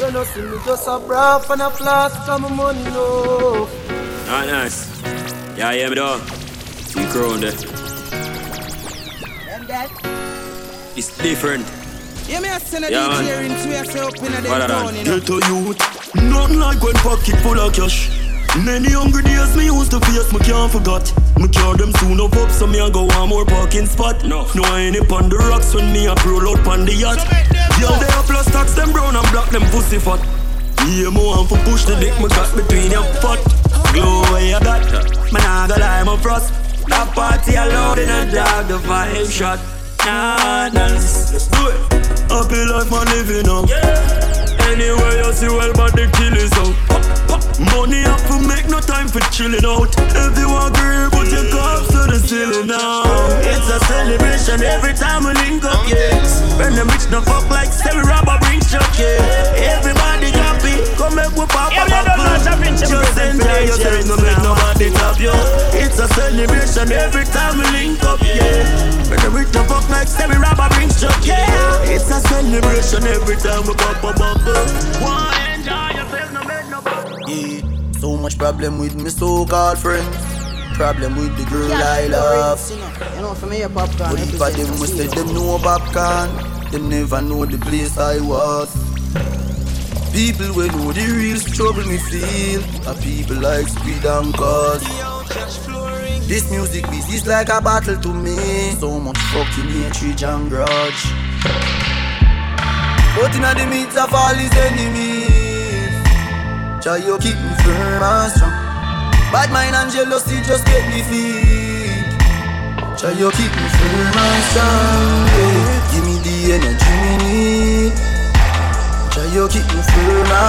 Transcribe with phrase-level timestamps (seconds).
[0.00, 3.68] You know see me just a braff and a flask from my money no.
[4.26, 4.90] Ah, nice.
[5.56, 6.20] Yeah, yeah, me dog.
[6.90, 7.52] See crown there.
[9.54, 9.90] And that.
[10.96, 11.64] It's different.
[12.26, 13.38] Yeah, me a send a Yeah, DJ man.
[13.42, 15.20] ring to yourself in a What them a town, you know.
[15.20, 18.10] Get a youth, nothing like when pocket full of cash.
[18.64, 21.06] Many hungry days me used to face, me can't forget.
[21.38, 24.24] Me cure them soon up up, so me a go one more parking spot.
[24.24, 24.46] No.
[24.54, 27.18] no I ain't on the rocks when me a roll out on the yacht.
[27.80, 30.20] Yo, they a plus tax them brown and black, them pussy fat.
[30.86, 33.40] Yeah, me want for push the dick me got between your foot.
[33.92, 34.84] Glow where you got,
[35.32, 36.52] man I go lie, my frost.
[36.88, 39.58] That party alone in a dog, the vibe shot.
[40.04, 41.80] Nah, nah, let's do it.
[42.30, 44.43] Happy life man living up.
[44.70, 46.74] Anywhere you see well, but the kill is out.
[47.72, 49.94] Money up to make no time for chilling out.
[50.16, 53.04] Everyone agree, but your cops to the ceiling now.
[53.46, 56.18] It's a celebration every time we link up, yeah.
[56.58, 59.78] When the rich no fuck like Stevie Robber bring chuck, yeah.
[59.78, 60.32] Everybody
[61.04, 62.24] come make we pop a bubble.
[62.74, 65.34] Just enjoy yourself, no make nobody top you.
[65.76, 68.64] It's a celebration every time we link up, yeah.
[69.08, 71.92] When the rich no fuck like Stevie Robber bring chuck, yeah.
[71.92, 74.64] It's a celebration every time we pop a bubble.
[75.04, 77.60] Why enjoy yourself, no make nobody.
[77.60, 80.16] Yeah, so much problem with me so-called friends.
[80.74, 82.58] Problem with the girl I love.
[83.14, 84.10] You know, for me, a Popcaan.
[84.10, 88.20] But if I them we say them know Popcaan, them never know the place I
[88.20, 88.74] was.
[90.14, 92.62] People we know the real trouble me feel.
[92.86, 94.86] Are people like speed and cause.
[96.28, 98.36] This music business is like a battle to me.
[98.78, 101.02] So much fucking hatred and grudge.
[103.18, 105.90] But in the midst of all his enemies,
[106.80, 108.54] try you keep me firm and strong.
[109.34, 112.06] Bad mind and jealousy just get me defeat.
[113.00, 115.13] Try you keep me firm and strong.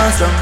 [0.06, 0.36] And strong.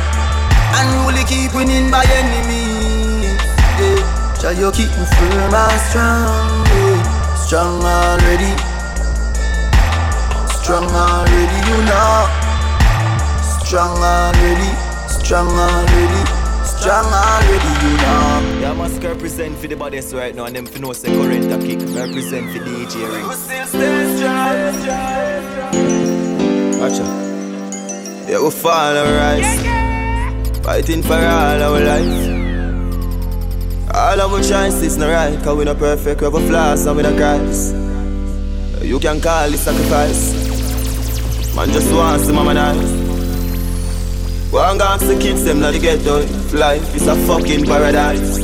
[1.07, 3.39] Only keep winning by enemies.
[3.79, 4.35] Yeah.
[4.39, 6.65] Try you keep me firm and strong.
[6.67, 7.35] Yeah.
[7.35, 8.51] Strong already.
[10.59, 12.27] Strong already, you know.
[13.63, 14.71] Strong already.
[15.07, 16.23] Strong already.
[16.65, 18.59] Strong already, you know.
[18.59, 21.57] Yeah, I must represent for the bodies right now and them for no current a
[21.65, 21.79] kick.
[21.95, 23.27] Represent for DJ Ring.
[26.79, 27.32] Watch out.
[28.27, 30.59] Yeah, we fall and rise.
[30.63, 32.29] Fighting for all our life.
[33.93, 37.03] All our choices not right, cause we not perfect, we have a flaws and we
[37.03, 37.73] not cries.
[38.81, 40.33] You can call it sacrifice.
[41.55, 42.91] Man just wants to mama nice.
[44.51, 46.25] One gang the kids them not the ghetto.
[46.57, 48.39] Life is a fucking paradise.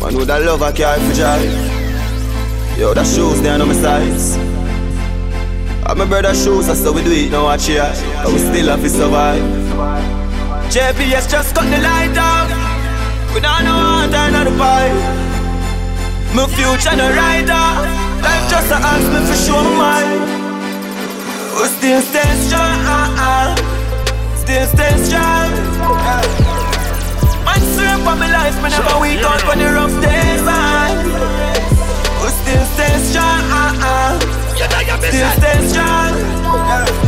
[0.00, 2.78] Man with a love I carry for jive.
[2.78, 4.55] Yo, the shoes they are on my size.
[5.88, 7.86] And my brother shoes, that's how we do it now watch here.
[8.24, 9.40] But we still have to survive.
[10.74, 12.50] JPS just cut the light out.
[13.32, 14.90] We don't know how to another pipe.
[16.34, 17.66] My future no rider.
[18.18, 20.26] Life just a ask me for sure mine.
[21.54, 22.82] We still stay strong.
[24.42, 25.50] Still stay strong.
[27.46, 31.06] Man, swear for my life, me never weak out when the rough days man.
[32.20, 34.45] We still stay strong.
[34.56, 37.05] Still stay strong.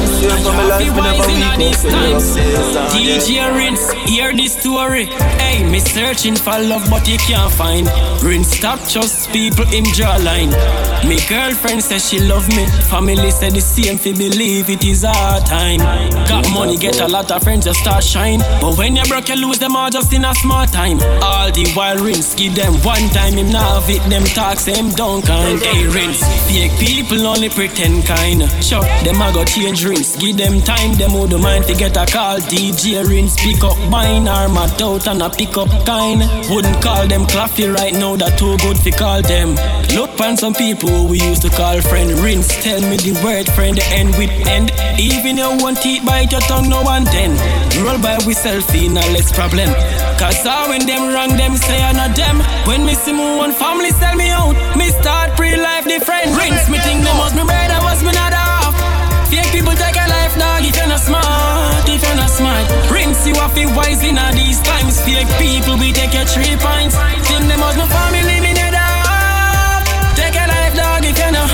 [0.00, 0.44] Just give them time.
[0.44, 2.66] For my life, me never weak out when the rough days.
[2.92, 5.06] DJ Rinse, hear this story.
[5.40, 7.88] Hey, me searching for love, but you can't find.
[8.22, 10.52] Rinse stop trust people in jawline.
[11.08, 12.66] Me girlfriend says she love me.
[12.90, 15.80] Family said the same, fi believe it is our time.
[16.28, 18.40] Got money, get a lot of friends, just start shine.
[18.60, 21.00] But when you broke, you lose them all just in a small time.
[21.22, 25.24] All the while Rinse give them one time, him now fit them talk, same don't
[25.24, 25.60] kind.
[25.60, 28.42] Hey, Rinse, fake people only pretend kind.
[28.62, 31.96] Sure, them a go change Rinse, give them time, them who do mind to get
[31.96, 32.38] a call.
[32.38, 36.26] DJ Rinse, pick up mine, arm out and a pick up kind.
[36.50, 39.54] Wouldn't call them claffy right now, that too good to call them.
[39.94, 42.10] Look on some people we used to call friend.
[42.18, 44.72] Rinse, tell me the word friend, the end with end.
[44.98, 47.30] Even your one teeth bite your tongue, no one ten.
[47.78, 49.70] Roll by we selfie, now less problem.
[50.18, 52.42] Cause all when them wrong, them say I not them.
[52.66, 56.34] When me see me one family sell me out, me start pre-life different.
[56.34, 58.35] Rinse, me think them was me brother, was me not.
[59.30, 62.66] Fake people take a life, dog, if you're not smart, if you're not smart.
[62.90, 65.00] Rinse, you have to wise in all these times.
[65.02, 66.94] Fake people, we take your three points.
[67.26, 69.82] Think them was my family, me not off.
[70.14, 71.50] Take a life, dog, if you're not.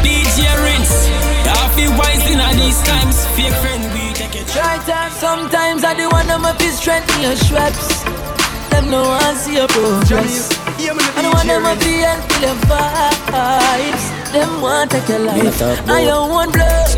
[0.00, 1.08] DJ Rinse,
[1.44, 3.26] you have to wise in all these times.
[3.36, 7.20] Fake friend, we take your Try time sometimes I do want them up is strengthen
[7.22, 8.04] your straps.
[8.70, 10.56] Them no one see your progress.
[10.80, 14.23] I don't want them up be and feel your vibes.
[14.34, 15.62] Them want take your life.
[15.86, 16.90] I don't want blood,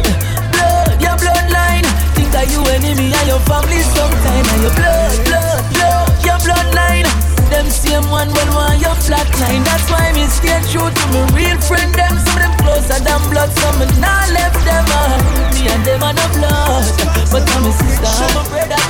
[0.57, 1.85] blood, your bloodline.
[2.17, 4.47] Think of you enemy and your family sometime.
[4.57, 7.05] And your blood, blood, blood, your bloodline.
[7.53, 9.61] Them same one will want your flatline.
[9.69, 11.93] That's why me stay true to my real friend.
[11.93, 13.53] Them some of them closer than blood.
[13.53, 15.21] Some and I left them on.
[15.53, 16.89] Me and them on no blood,
[17.29, 18.81] but I'm a sister, I'm a brother.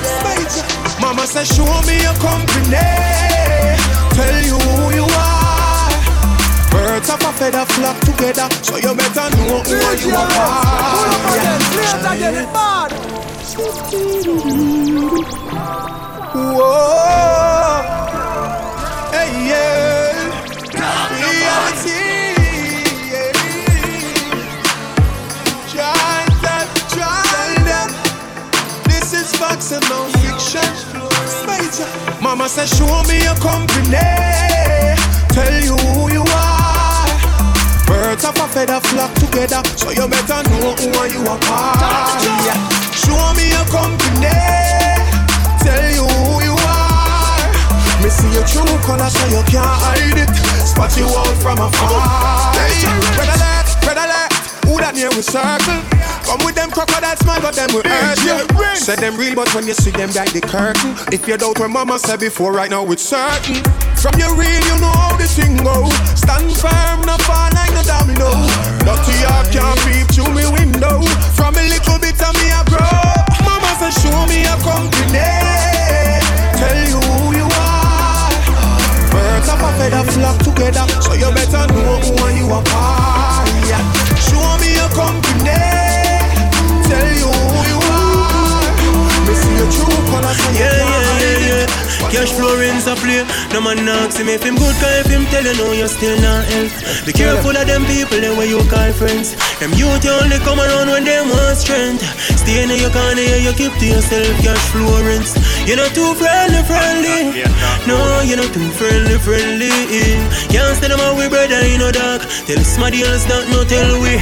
[1.02, 2.78] Mama said, show me your company.
[4.14, 5.45] Tell you who you are.
[6.76, 11.56] Birds of a feather flock together, so you better know who you are.
[16.34, 17.82] Whoa,
[19.12, 20.12] hey yeah,
[21.17, 22.02] reality.
[23.11, 23.32] yeah.
[25.73, 27.90] Try that, try that.
[28.84, 30.70] This is facts and no fiction.
[31.46, 31.88] Major.
[32.23, 33.96] Mama said, show me your company.
[35.34, 36.45] Tell you who you are.
[38.16, 41.38] Birds of a feather flock together, so you better know who are you are.
[42.48, 42.56] Yeah.
[42.96, 44.32] Show me your company.
[45.60, 47.44] Tell you who you are.
[48.00, 50.32] Me see your true color, so you can't hide it.
[50.64, 52.56] Spot you out from afar.
[52.56, 52.88] Hey,
[53.20, 54.32] red alert, red alert.
[54.64, 55.76] Who that near we circle?
[56.24, 58.76] Come with them crocodile smile, but them will hurt you.
[58.76, 60.96] Say them real, but when you see them like the curtain.
[61.12, 63.60] If you doubt what mama said before, right now it's certain.
[63.96, 65.88] From your real, you know how the thing go.
[66.14, 68.31] Stand firm, not fall like no domino.
[68.87, 71.02] Dirty heart can't peep through me window.
[71.34, 72.87] From a little bit of me I grow.
[73.43, 75.26] Mama said, show me a company.
[76.54, 78.31] Tell you who you are.
[79.10, 83.44] Birds of a feather flock together, so you better know who you are.
[84.22, 85.58] Show me your company.
[86.87, 87.45] Tell you
[89.56, 91.40] your true colors, Yeah, yeah, yeah, it.
[91.48, 91.66] yeah.
[92.06, 93.26] Cashflow Rinse a play.
[93.52, 96.14] No man knocks him if him good, cause if him tell you no, you still
[96.22, 96.70] not help.
[97.04, 99.34] Be careful of them people, them way you call friends.
[99.58, 102.06] Them youth you only come around when they want strength.
[102.38, 104.28] Stay in your corner, yeah, you keep to yourself.
[104.44, 105.34] Cashflow Rinse.
[105.66, 107.42] You're not too friendly, friendly.
[107.90, 109.72] No, you're not too friendly, friendly.
[110.54, 112.22] Can't stay them out with brother, you know dog.
[112.46, 114.14] Tell somebody else that no tell we.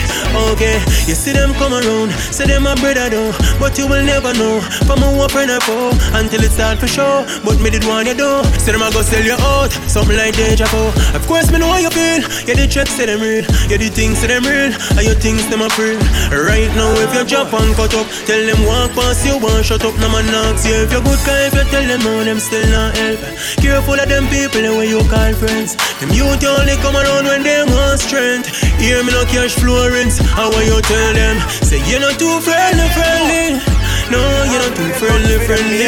[0.56, 4.32] Okay, you see them come around, say them a brother though, but you will never
[4.34, 4.60] know.
[4.88, 7.24] From a up oh, until it start for show.
[7.44, 8.44] But me did want you do.
[8.60, 10.92] Say them a go sell you out, something like deja vu.
[11.16, 12.20] Of course me know how you feel.
[12.44, 15.48] You the checks say them real, you the things say them real, and your things
[15.48, 15.96] them a real.
[16.28, 19.84] Right now if you jump and cut up, tell them walk past you one shut
[19.84, 19.96] up.
[19.96, 21.48] No man knocks you if you good guy.
[21.48, 23.20] If you tell them no, them still not help.
[23.64, 25.72] Careful of them people the way you call friends.
[26.04, 28.52] Them youth only come around when they want strength.
[28.76, 30.20] Hear me no Cashflow Rinse.
[30.36, 31.40] How will you tell them?
[31.64, 33.83] Say you're not too friendly, friendly.
[34.10, 34.20] No,
[34.50, 35.80] you're not too friendly, friendly.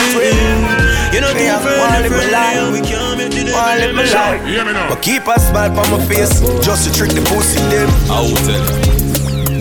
[1.13, 2.73] You're not too friendly, friendly.
[2.73, 4.89] We can't make the Wanna live my life.
[4.89, 7.89] But keep a smile on my face, just to trick the pussy them.
[8.11, 8.97] I will tell you.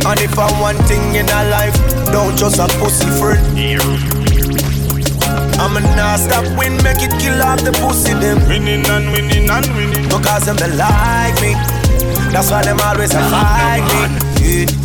[0.08, 1.76] And if I want thing in a life,
[2.12, 3.42] don't just a pussy friend.
[5.60, 8.38] I'ma not stop win, make it kill off the pussy them.
[8.48, 10.04] Winning and winning and winning.
[10.04, 11.54] Because them they like me.
[12.32, 14.66] That's why them always a fight me.
[14.66, 14.85] Yeah.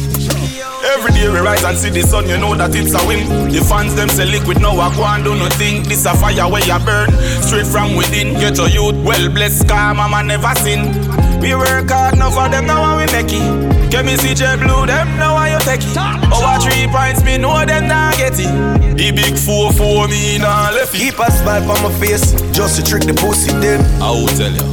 [0.90, 3.22] Every day we rise and see the sun, you know that it's a win.
[3.46, 5.86] The fans them say liquid, now I go and do nothing.
[5.86, 7.14] This a fire where you burn,
[7.46, 8.34] straight from within.
[8.34, 10.90] Get your youth, well blessed, car mama never sin.
[11.38, 13.46] We work hard, now for them, now we make it.
[13.86, 15.94] Get me CJ Blue, them now why you take it.
[16.26, 18.50] Over three points, me know them not get it.
[18.98, 21.14] The big four for me, now left it.
[21.14, 23.78] Keep a smile on my face, just to trick the pussy them.
[24.02, 24.66] I will tell you.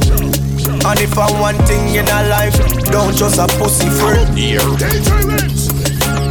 [0.81, 2.57] And if I want thing in a life,
[2.89, 4.25] don't just a pussy friend.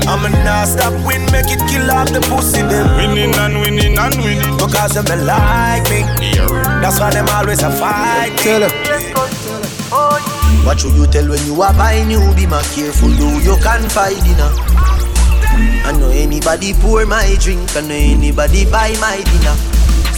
[0.07, 2.87] I'ma not stop win, make it kill off the pussy them.
[2.97, 4.57] Winning and winning and winning.
[4.57, 6.07] Because them they like me.
[6.81, 8.39] That's why them always a fight.
[8.39, 8.71] Tell them.
[10.65, 12.23] What should you tell when you are buying you?
[12.35, 14.51] Be more careful, though you can find dinner.
[15.87, 19.55] I know anybody pour my drink, I know anybody buy my dinner.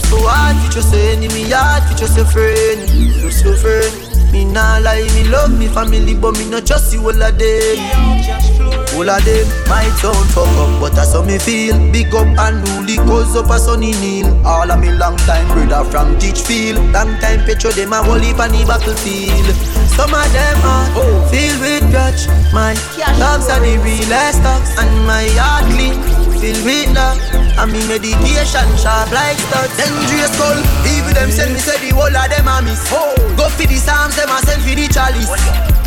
[0.09, 2.87] So hard for just a enemy, hard for just a friend,
[3.21, 4.33] just a friend.
[4.33, 8.58] Me nah lie, me love me family, but me not just you all of them.
[8.99, 11.79] All of them might sound fuck up, but that's how me feel.
[11.87, 14.27] Big up and newly goes up a sunny kneel.
[14.45, 16.75] All of me long time brother from Teachfield.
[16.91, 19.55] Long time picture them a whole heap on the battlefield.
[19.95, 20.91] Some of them are
[21.31, 22.27] filled with grudge.
[22.51, 22.75] My
[23.15, 25.95] dogs are the realest dogs, and my heart clean.
[26.43, 27.23] Filled with love,
[27.55, 29.79] and me medication sharp like studs.
[29.79, 30.59] Dangerous call,
[30.91, 32.83] even them send me say the whole of them a miss.
[32.91, 35.31] Go for the psalms, them a send for the chalice.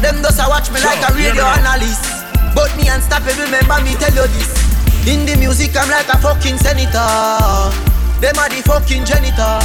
[0.01, 2.22] Them just a watch me like a radio analyst.
[2.55, 4.51] But me unstoppable, remember me tell you this.
[5.09, 7.09] In the music, I'm like a fucking senator.
[8.23, 9.59] Them are the fucking janitor.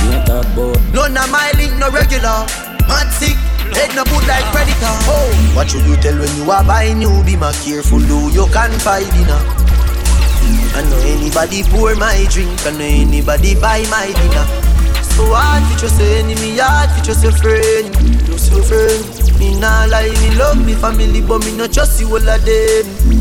[0.96, 2.42] None of my link no regular.
[2.90, 3.38] Mad sick,
[3.76, 4.96] head no good like predator.
[5.06, 7.12] Oh, what should you tell when you are buying you?
[7.24, 9.38] Be my careful, do you can find dinner.
[10.74, 14.77] I know anybody pour my drink, I know anybody buy my dinner.
[15.18, 15.26] For
[15.80, 16.58] just your enemy,
[16.96, 17.92] for just your friend.
[18.26, 19.40] Just your friend.
[19.40, 23.17] Me nah lie, me love me family, but me not just you all of them.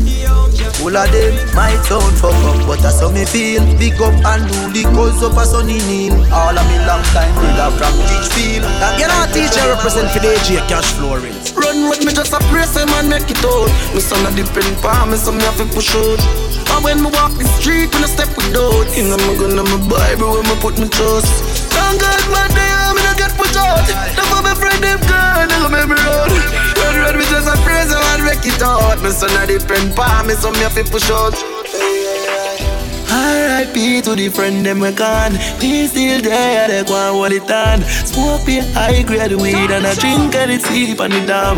[0.83, 3.63] All of them might sound fuck up, but that's how me feel.
[3.79, 6.13] Big up and do the cause up a sunny name.
[6.29, 8.63] All of me long time brother from Teachfield.
[8.99, 11.17] You know, teacher represent for the AJ cash flow.
[11.55, 13.71] Run with me just a praise him and make it out.
[13.95, 16.19] Me son a depend palm, me so me have to push out.
[16.75, 19.69] And when me walk the street, when I step with doubt, in my gun and
[19.71, 21.31] my Bible, where me put my trust.
[21.71, 23.06] Thank God, my day, me not
[23.37, 23.85] put out.
[24.17, 26.29] Never be afraid them girl, they make me run.
[26.81, 27.55] Run, run, just a
[28.25, 28.97] make it out.
[29.01, 29.95] Me son depend
[30.27, 31.37] me so me have to push out.
[33.09, 34.01] R.I.P.
[34.01, 37.81] to the friend them we gone We still there, they go and hold it on
[38.05, 41.57] Smoke me high grade weed and I drink and sleep on the dam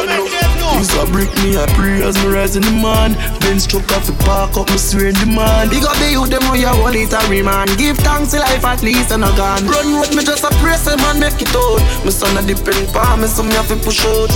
[0.00, 3.66] you know, things a brick me I pray as me rise in the man Benz
[3.66, 6.42] truck off the park up, me swear in the man Big up the youth, them
[6.42, 9.66] how you hold it a man Give thanks to life at least and I gone
[9.66, 12.92] Run with me just a praise them and make it out Me son a depend
[12.92, 14.30] pa me so me have to push out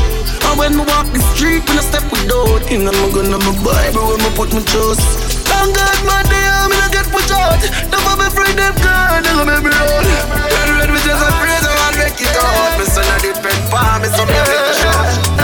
[0.50, 3.30] And when me walk the street, when I step with doubt In and my gun
[3.30, 7.06] and my Bible, where me put my trust Thank God, my day, I'm gonna get
[7.12, 7.60] put out.
[7.92, 10.04] Never be afraid them girl, they gonna make me run.
[10.50, 12.78] Red, red, we just a praise and make it out.
[12.80, 15.43] Me son, I depend pa, me son, me take a shot.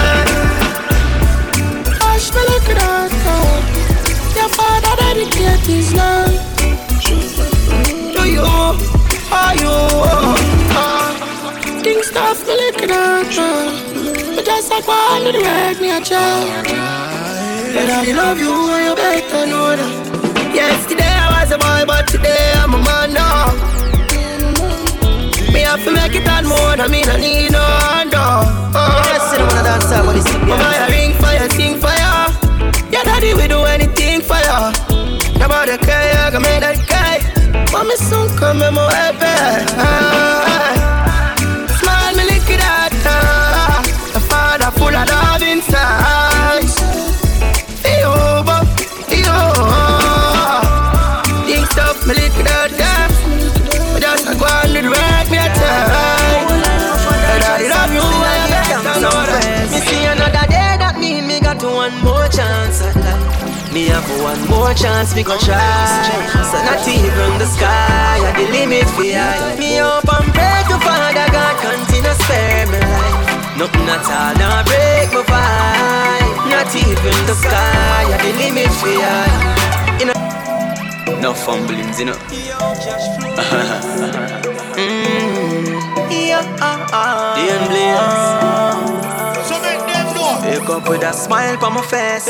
[2.50, 3.62] Hush me like that,
[4.36, 6.34] Your father dedicate his life.
[8.14, 8.50] To you,
[9.30, 9.76] are you?
[11.82, 13.30] Things tough me like that,
[14.34, 16.66] But just like one to the right, me a child.
[17.72, 19.92] But I love you and you better know that
[20.52, 23.54] Yesterday I was a boy but today I'm a man now
[25.54, 28.42] Me have to make it on more than me no need no hand oh.
[29.06, 31.99] Yes, you wanna dance out, but it's Mama, I ring fire, sing fire
[33.20, 34.72] daddy will do anything for ya.
[35.38, 37.16] Nobody care, I can make that guy
[37.72, 39.64] Mommy soon come and more happy
[41.80, 42.92] Smile me lick it out
[44.12, 46.64] The father full of love inside.
[48.00, 48.68] Yo, but,
[49.08, 49.36] yo
[51.48, 52.70] Things tough, me lick it out
[54.00, 56.48] just a go on the me a time
[57.40, 61.62] Daddy love you, I better know that Me see another day, that mean me got
[61.62, 62.99] one more chance.
[63.72, 65.62] Me have one more chance, me go try.
[66.50, 69.54] So not even the sky, at the limit for I.
[69.58, 73.30] Me hope and pray to Father God continue spare me life.
[73.56, 76.50] Nothing at all, now break my vibe.
[76.50, 79.30] Not even the sky, at the limit for I.
[80.00, 80.18] You know,
[81.20, 82.18] no fumblings, you know.
[84.74, 85.64] mm,
[86.10, 88.69] yeah, uh, uh, the
[90.70, 92.24] up with a smile on my face.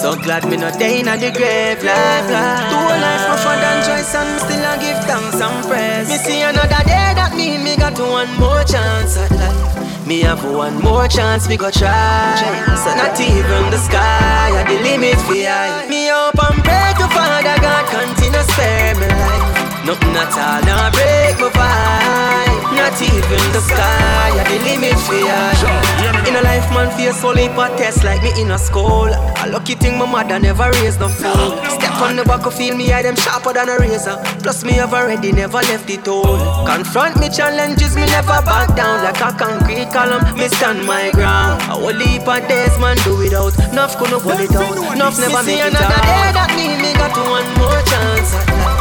[0.00, 1.82] So glad me not day in the grave.
[1.82, 2.72] Life, life.
[2.72, 6.08] A life more fun than choice and me still a give thanks and praise.
[6.08, 10.06] Me see another day that mean me got one more chance at life.
[10.06, 12.34] Me have one more chance, me go try.
[12.82, 15.86] So not even the sky at the limit for I.
[15.88, 19.61] Me hope and pray to Father God continue spare me life.
[19.84, 22.62] Nothing at all, now break my vibe.
[22.78, 26.22] Not even the sky at the limit for I.
[26.26, 29.10] In a life, man, face only for test like me in a school.
[29.10, 31.58] A lucky thing my mother never raised no fool.
[31.66, 34.16] Step on the back of feel me, I them sharper than a razor.
[34.40, 36.64] Plus me have already never left it all.
[36.64, 40.22] Confront me challenges, me never back down like a concrete column.
[40.38, 41.60] Me stand my ground.
[41.66, 43.52] I will leap a days, man, do without.
[43.74, 44.96] Nuff couldn't pull it out.
[44.96, 45.90] Nuff never make it out.
[45.90, 48.71] Another day that mean me got one more chance.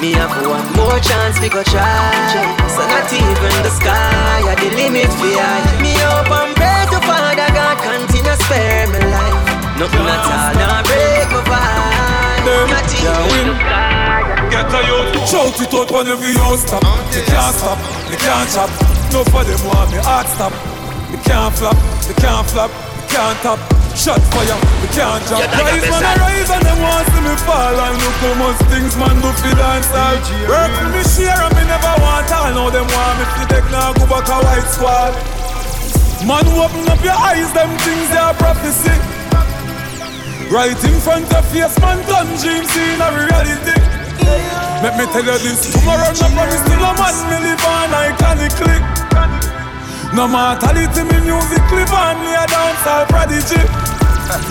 [0.00, 2.12] Me have one more chance, we go try.
[2.68, 5.64] So not even the sky, at the limit for I.
[5.80, 9.40] Me hope and pray to Father God continue spare me life.
[9.80, 12.44] Nothing at all, now break my vibe.
[12.68, 14.06] Not even the sky.
[14.52, 16.84] Get a youth, shout it out when every you stop.
[17.16, 17.78] You can't stop,
[18.12, 18.70] you can't chop.
[19.12, 20.52] No for them want me heart stop.
[21.10, 21.76] You can't flop,
[22.06, 23.75] you can't flop, you can't top.
[23.96, 27.72] Shot fire, we can't jump Rise man, I rise and them want see me fall.
[27.80, 31.54] And look how much things man do fi dance all Work for me share and
[31.56, 32.52] me never want all.
[32.52, 35.16] Now them want me fi take now go back a white squad.
[36.28, 38.92] Man open up your eyes, them things they are prophecy.
[40.52, 43.80] Right in front of face, man done dreams in a reality.
[44.84, 48.76] Let me tell you this, tomorrow no promise to no man Me live on iconically
[50.14, 53.62] No mortality, me music live on Me a dancehall prodigy.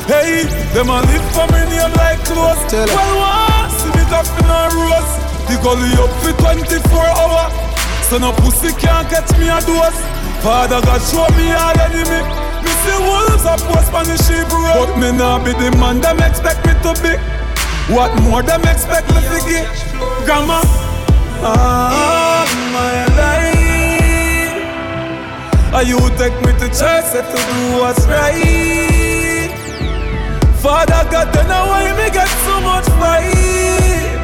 [0.07, 2.63] Hey, them a live for me name like clothes.
[2.71, 2.87] Well,
[3.19, 5.13] one, see me top in a rose.
[5.51, 7.51] The gully up for 24 hours.
[8.07, 9.99] So no pussy can't catch me a dose.
[10.45, 12.21] Father God show me all enemy.
[12.63, 15.99] Me see wolves a post on the sheep road But me nah be the man
[15.99, 17.13] them expect me to be.
[17.93, 19.67] What more them expect me to get?
[20.25, 20.61] Grandma.
[21.43, 23.04] Ah, my
[25.75, 29.51] And you take me to church, said to do what's right.
[30.63, 34.15] Father God, know why me get so much fight.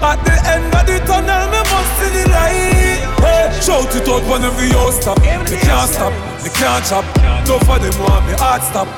[0.00, 3.04] At the end of the tunnel, me must see the light.
[3.20, 5.20] Hey, shout it out whenever you stop.
[5.20, 7.04] Me can't stop, they can't chop.
[7.44, 8.88] No for them want me heart stop.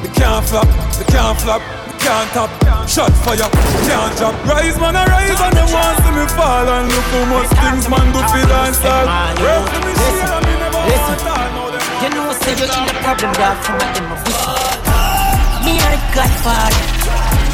[0.00, 0.64] They can't flop,
[0.96, 2.48] they can't flop, me can't top.
[2.88, 3.36] Shot fire,
[3.84, 4.32] can't drop.
[4.48, 6.64] Rise man, I rise and them want see me fall.
[6.64, 8.80] And look how much things man do for dance.
[8.80, 10.49] Rep to me share
[10.90, 14.58] You know, say you're in the problem, dog, from a whistle.
[15.62, 16.82] Me are the godfather.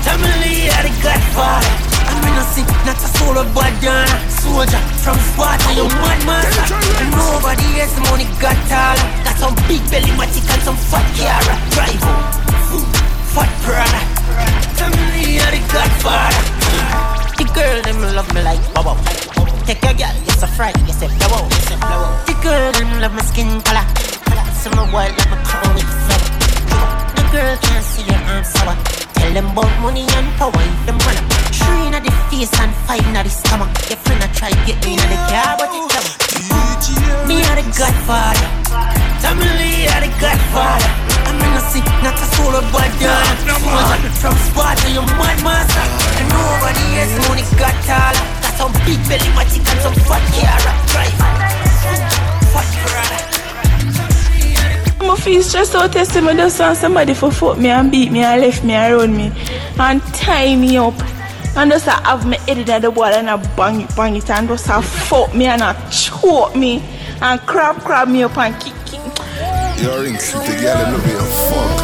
[0.07, 1.73] Family are the godfather.
[2.09, 6.75] I'm in a sick, not a solo badana Soldier from Sparta, you mad master.
[7.03, 9.05] And nobody has the money got taller.
[9.27, 11.57] Got some big belly matic and some fat Kiara.
[11.77, 12.47] Drive
[13.37, 13.53] fat
[14.79, 16.43] Tell me you're the godfather.
[17.37, 19.26] The girl, them love me like bubble
[19.67, 21.99] Take a girl, it's a fright, you say blow out, you say blow.
[21.99, 23.83] Out The girl, them love my skin color.
[24.55, 26.31] Some of wild like my crown with flower
[27.19, 28.79] The girl can't see your arms sour.
[29.19, 31.19] Tell them about money and power if them wanna
[31.51, 33.67] Three inna the face and five inna the stomach.
[33.91, 36.15] Your friend a try get me inna the car but it never
[37.27, 38.47] Me a the godfather.
[39.19, 40.91] Tommy Lee a the godfather.
[41.27, 42.63] I'm in a sick, not a solo
[43.03, 45.87] down Soldier from Sparta, you mad master.
[46.23, 51.17] And nobody has money got taller some big belly matic and some fat Kiara Drive
[52.53, 53.23] Fat brother
[55.01, 58.21] I'm feel stressed out testing me just want somebody for fuck me and beat me
[58.21, 59.33] and left me and run me
[59.79, 60.95] and tie me up
[61.57, 64.29] and just I have me head in the wall and a bang it, bang it
[64.31, 66.83] and just a fuck me and I choke me
[67.23, 69.83] and crab crab me up and kick it.
[69.83, 71.76] Your ring city girl, you love you fuck.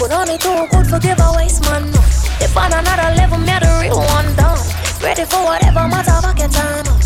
[0.00, 1.90] Put on it too good for giveaways, man.
[1.90, 2.00] No.
[2.40, 4.56] If on another level, me the real one down.
[5.02, 6.84] Ready for whatever matter, motherfucking time.
[6.88, 6.96] No.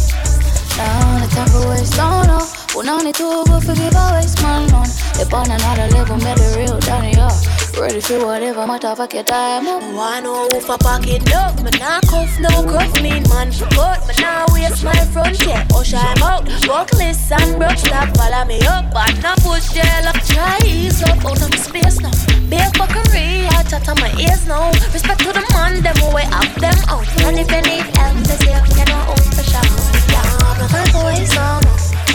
[1.35, 2.47] Down the waist on up.
[2.69, 4.69] Put on it too good for giveaways, man.
[4.69, 4.83] No.
[5.21, 7.54] If on another level, me the real down yeah.
[7.79, 9.65] Ready for whatever motherfucking time.
[9.65, 9.81] No.
[9.97, 11.61] Why no who for pocket up?
[11.63, 14.07] Me nah cuff no cuff me man for cut.
[14.07, 15.67] Me nah waste my front yeah.
[15.73, 16.47] Oh shine out.
[16.67, 18.95] Buckless and broke stop follow me up.
[18.95, 20.15] But no push gel up.
[20.23, 22.15] Try ease up out of my space now.
[22.49, 24.71] Big fuckery, I chat on my ears now.
[24.95, 27.09] Respect to the man, them who way up them out.
[27.27, 29.67] And if you need help, let's hear you know own sure.
[30.15, 31.59] Yeah, no time for waste no.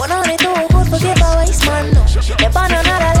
[0.00, 2.02] One on it too good for giveaways man no.
[2.08, 3.19] If on another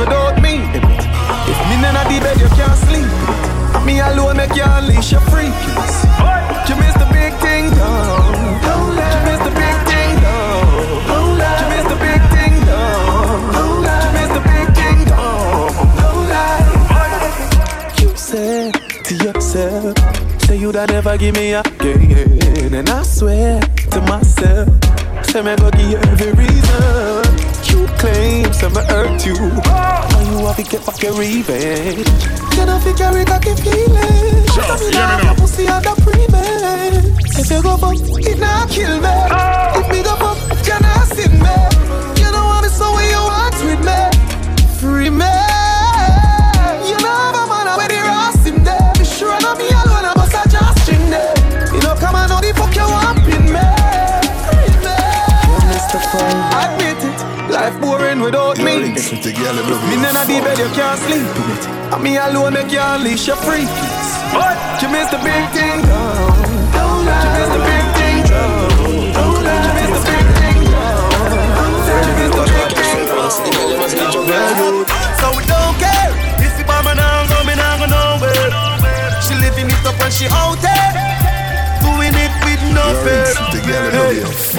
[0.00, 0.54] without me.
[1.52, 3.10] If me not the bed, you can't sleep.
[3.84, 5.96] Me alone make you unleash your freakies.
[6.68, 8.32] You miss the big thing, though.
[9.04, 11.20] You miss the big thing, though.
[11.60, 13.60] You miss the big thing, though.
[14.00, 15.68] You miss the big thing, though.
[18.00, 18.72] You said
[19.06, 19.94] to yourself,
[20.42, 23.60] say you'd never give me again, and I swear
[23.92, 24.68] to myself.
[25.24, 27.29] Say me go give you every reason
[28.00, 29.34] You claim say me hurt you.
[29.36, 32.08] And you have to get back your revenge?
[32.56, 35.34] You know fi carry cocky feelings Sure, Come in hear me now.
[35.34, 37.04] pussy under pre-med
[37.36, 39.06] If you go fuck, it not kill me.
[39.06, 39.80] Oh.
[39.80, 41.56] If me go fuck, you not sin me
[42.24, 43.04] You don't want me so when
[58.30, 61.64] without me ring city girl, me you in the bed, you can't sleep in it.
[61.90, 64.08] And me alone, make you unleash your freakies.
[64.80, 66.38] You miss the big thing, down.
[66.78, 68.70] You miss the big thing, down.
[68.86, 71.10] You miss the big thing, down.
[72.06, 73.06] You miss the big thing.
[75.18, 78.50] So we don't care if the mama now go, me now go nowhere.
[79.26, 80.90] She living it up when she out there,
[81.82, 83.26] doing it with no fear.
[83.50, 84.49] ring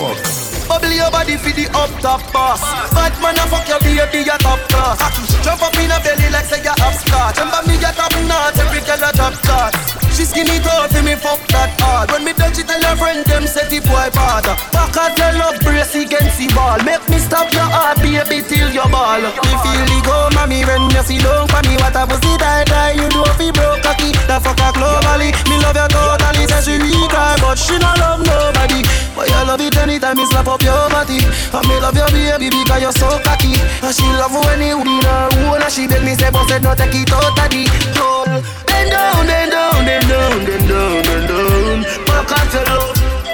[0.72, 2.62] Bubble your body for the up top boss.
[2.96, 5.04] Bad man a fuck your baby a top class.
[5.44, 7.36] Jump up in a belly like say you have scotch.
[7.36, 10.01] Remember me a top notch, every girl a top class.
[10.12, 12.12] She skinny tall for me fuck that hard.
[12.12, 14.46] When me touch it, tell your friend them say the boy bad.
[14.76, 16.78] Back at your love brace against the ball.
[16.84, 19.24] Make me stop your heart, baby, till your ball.
[19.24, 21.80] Me feel the go, mommy, when you see long for me.
[21.80, 24.12] What a pussy die die, you do fi broke cocky.
[24.28, 25.32] The fuck a globally.
[25.48, 28.84] Me love you totally, say she weak her, but she not love nobody.
[29.16, 31.24] But you love it anytime me slap up your body.
[31.24, 33.56] And me love your baby because you're so cocky.
[33.80, 35.64] And she love when you in her own.
[35.64, 37.64] And she beg me say, but said no take it out of the
[37.96, 38.71] hole.
[38.82, 41.86] Then down, down, down, down, down.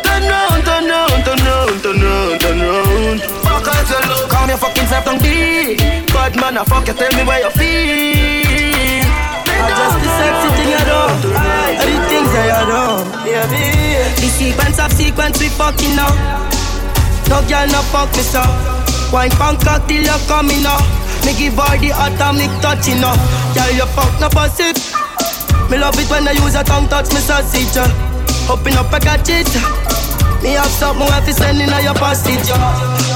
[0.03, 3.21] Turn round, turn round, turn round, turn round, turn round.
[4.87, 5.79] Self down deep.
[6.39, 9.03] Man, I fuck you, tell me where you feel.
[9.47, 10.99] I just the sexy thing I do,
[11.35, 12.83] all the things I do.
[13.27, 13.47] Yeah.
[14.15, 16.15] The sequence of sequence we fucking up.
[17.27, 18.43] No girl no fuck me so.
[19.11, 20.83] Wine punk cock till you coming up.
[21.25, 23.19] Me give all the atomic touch, up.
[23.55, 24.71] Girl, you fuck no pussy.
[25.69, 27.75] Me love it when I use a tongue touch me sausage.
[28.47, 29.51] Open up a catch it.
[30.41, 32.47] Me have something I fi send in your passage.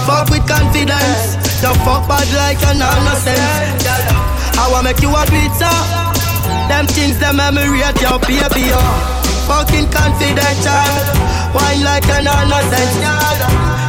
[0.03, 1.39] Fuck with confidence.
[1.63, 3.87] Don't fuck bad like a nonsense.
[4.59, 5.71] I wanna make you a pizza.
[6.67, 8.67] Them things, them memory at your baby.
[9.47, 10.91] Fucking confidential.
[11.55, 12.99] Wine like a nonsense.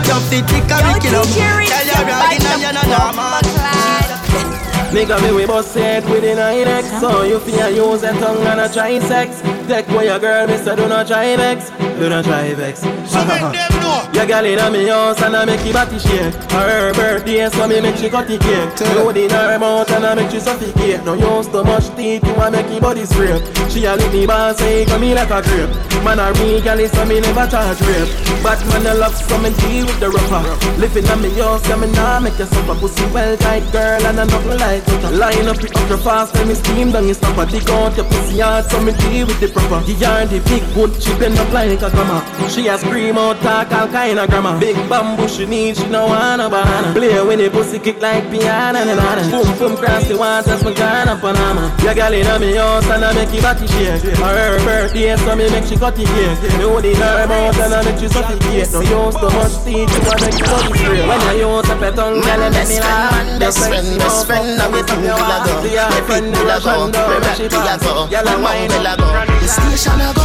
[0.07, 1.27] You fit the curriculum.
[1.35, 3.52] Tell your riding and you're not normal.
[4.93, 8.47] Me got me we bust it with the 9X So you feel use a tongue
[8.47, 11.71] and a try sex Take away your girl, me say do not try vex.
[11.71, 12.81] Do not try vex.
[12.81, 14.11] So make them know.
[14.13, 16.35] Your girl in a me house and I make you body shake.
[16.51, 18.95] Her birthday so me make she cut the cake.
[18.97, 21.05] Load in her mouth and I make she suffocate.
[21.05, 23.43] No use too much teeth, you a make your body scrape.
[23.71, 25.71] She a lick me boss, say come me like a grape.
[26.03, 28.11] Man a real girl so me never charge rape
[28.43, 30.43] But man I love some and deal with the rougher
[30.81, 32.75] Living on me house, yeah me nah make you suffer.
[32.75, 34.82] Pussy well tight girl and I nothing like
[35.13, 38.07] Line up it ultra fast and me steam down you stop a dig out your
[38.07, 39.85] pussy hard so me deal with the proper.
[39.85, 42.25] The yard the big wood she bend up like a grandma.
[42.49, 44.59] She a scream out talk all kind of grammar.
[44.59, 46.93] Big bamboo she need she no want a banana.
[46.95, 50.73] Play when the pussy kick like piano and nana Boom boom cross the waters my
[50.73, 55.17] Ghana Panama Your girl in me house and I make you body shake Her birthday
[55.17, 57.99] so me make she cut the cake Me hold in her mouth and I make
[58.01, 61.05] she suffocate No use too much teeth you wanna make you body straight.
[61.05, 63.41] When you use a pet tongue girl make me laugh.
[63.41, 65.53] Best friend, best friend, now we think will I go?
[65.63, 66.89] People I go?
[66.89, 68.09] Where Rocky I go?
[68.09, 69.09] And where will I go?
[69.41, 70.25] The station I go.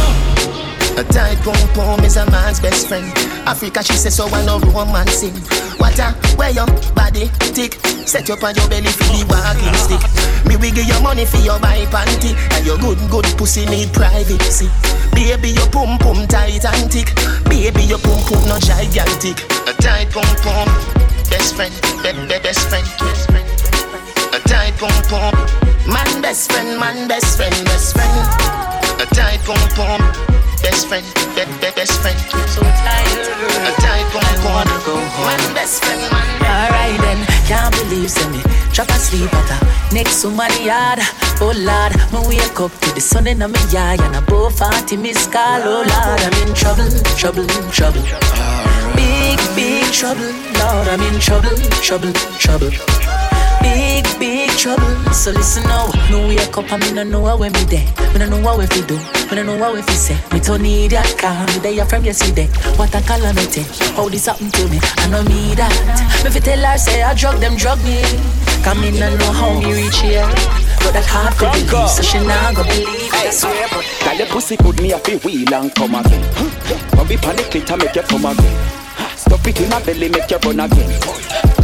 [0.98, 3.06] A tight pom pom is a man's best friend.
[3.46, 5.34] Africa, she says so I know romancing.
[5.78, 7.74] What a where your body tick.
[8.08, 10.02] Set up on your belly for the walking stick.
[10.48, 12.34] Me we give you money for your buy panty.
[12.56, 14.68] And your good good pussy need privacy.
[15.14, 17.14] Baby, your pum pum tight and thick.
[17.46, 19.38] Baby, your pum pum no gigantic.
[19.70, 20.66] A tight pom pom,
[21.30, 23.47] best friend, be, be, best friend, best friend.
[24.38, 25.34] A tight pom pom,
[25.90, 28.14] man best friend, man best friend, best friend.
[29.02, 29.98] A tight pom pom,
[30.62, 32.16] best friend, be, be, best friend.
[32.46, 33.18] So tight,
[33.66, 34.68] a tight pom,
[35.26, 36.28] man best friend, man.
[36.46, 38.38] Alright then, can't believe say me
[38.72, 41.00] drop asleep at a next to my yard.
[41.40, 45.26] Oh Lord, me wake up to the sun in my yard and above 40 miss
[45.26, 45.62] call.
[45.64, 46.86] Oh Lord, I'm in trouble,
[47.18, 48.06] trouble, trouble.
[48.94, 50.30] Big, big trouble,
[50.62, 53.07] Lord, I'm in trouble, trouble, trouble.
[53.62, 54.94] Big, big trouble.
[55.12, 55.90] So listen now.
[56.10, 57.86] No wake up and me no know where me there.
[58.12, 58.96] Me no know what we fi do.
[59.30, 60.18] Me no know what we fi say.
[60.32, 61.46] Me don't need that car.
[61.46, 62.46] Me there from yesterday.
[62.76, 63.62] What a calamity.
[63.94, 64.78] How this happen to me?
[64.82, 65.72] I know me that.
[66.24, 68.00] Me fi tell her say I drug them drug me.
[68.62, 70.26] Come in and know how me reach here.
[70.82, 73.12] But that hard to believe, so she not go believe.
[73.12, 76.22] I swear, but Girl, your pussy good, me a fi wheel and come again.
[76.94, 78.77] Rub it on the clit and make you come again.
[79.48, 80.92] It in my belly, make you run again.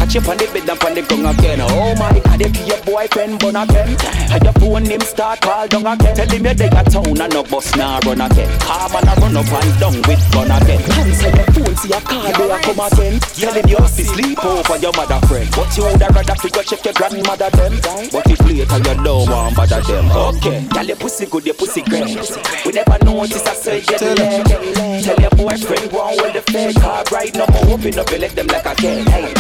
[0.01, 1.61] Catch you on the bed and on the ground again.
[1.61, 3.93] Oh my God, if your boyfriend burn again.
[4.33, 6.17] How your phone him start call down again.
[6.17, 8.49] Tell him you dig a town and no bus now run again.
[8.65, 10.81] Car man a run up and down with gun again.
[11.13, 13.21] Say your phone see a car they a come again.
[13.21, 15.49] Tell him you have to sleep over your mother friend.
[15.53, 17.73] But you woulda rather fi go check your grandmother them.
[18.09, 20.09] But if later you don't want bother them.
[20.09, 22.17] Okay, tell your pussy good, your pussy great.
[22.65, 23.45] We never notice
[23.85, 24.94] get leg.
[25.03, 27.47] Tell your boyfriend go on with the fake hard right now.
[27.47, 29.09] More open up, you let them like a cat.
[29.09, 29.33] Hey,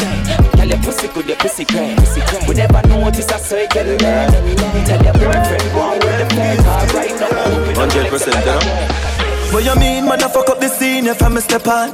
[0.56, 1.98] tell your pussy good, your pussy great.
[2.48, 4.30] We never notice I say get leg.
[4.86, 7.30] Tell your boyfriend go on with the fake hard right now.
[7.30, 9.13] More open up, you let them like a cat.
[9.52, 10.22] What you mean, man?
[10.22, 11.92] I fuck up the scene if I'm a step on.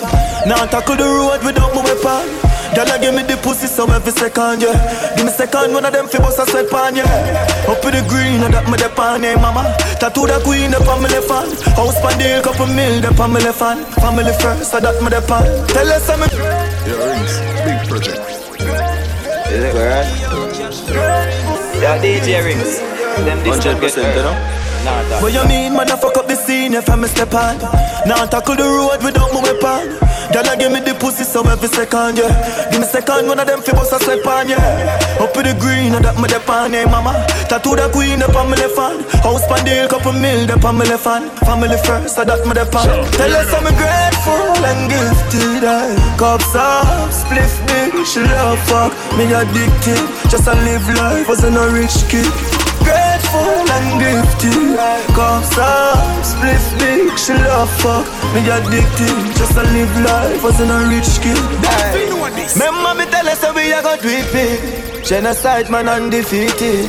[0.48, 2.50] Now I tackle the road without my weapon.
[2.74, 4.78] Girl, I give me the pussy so every second, yeah.
[5.16, 7.66] Give me second, one of them fi bust a sweat pan, yeah.
[7.66, 9.74] Up with the green, and that me dep on, hey mama.
[9.98, 11.50] Tattoo the queen, up on me left hand.
[11.74, 13.82] House pan deal, couple mil, dep on me left hand.
[13.98, 15.42] Family first, so that me dep on.
[15.74, 17.34] Tell us I'm a Yeah, rings.
[17.66, 18.22] Big project.
[19.50, 20.06] Is it right?
[21.82, 22.78] Yeah, DJ rings.
[23.26, 23.82] Them this 100%,
[24.14, 24.59] you know?
[24.84, 25.90] Nah, What you mean, man?
[25.90, 27.58] I fuck up the scene if I'm a step on.
[28.08, 30.00] Now I tackle the road without my weapon.
[30.32, 32.30] Girl, I give me the pussy so every second, yeah.
[32.70, 35.18] Give me second, one of them fi bust a sweat pan, yeah.
[35.20, 37.12] Up with the green, and that me dep on, eh, hey mama.
[37.50, 39.02] Tattoo the queen up on me left hand.
[39.26, 41.28] House pan deal, couple mil, dep on me left hand.
[41.44, 42.86] Family first, so that me dep on.
[43.18, 49.26] Tell us I'm grateful and gifted, I Cups up, spliff big, she love fuck, me
[49.34, 50.06] addicted.
[50.30, 52.30] Just a live life, wasn't a rich kid.
[52.86, 54.09] Grateful and gifted.
[54.40, 58.06] Cups up, split big, she love fuck.
[58.32, 61.36] Me addicted, just to live life as in a rich kid.
[62.56, 65.04] Remember me tell us that we are got big.
[65.04, 66.88] Genocide man undefeated.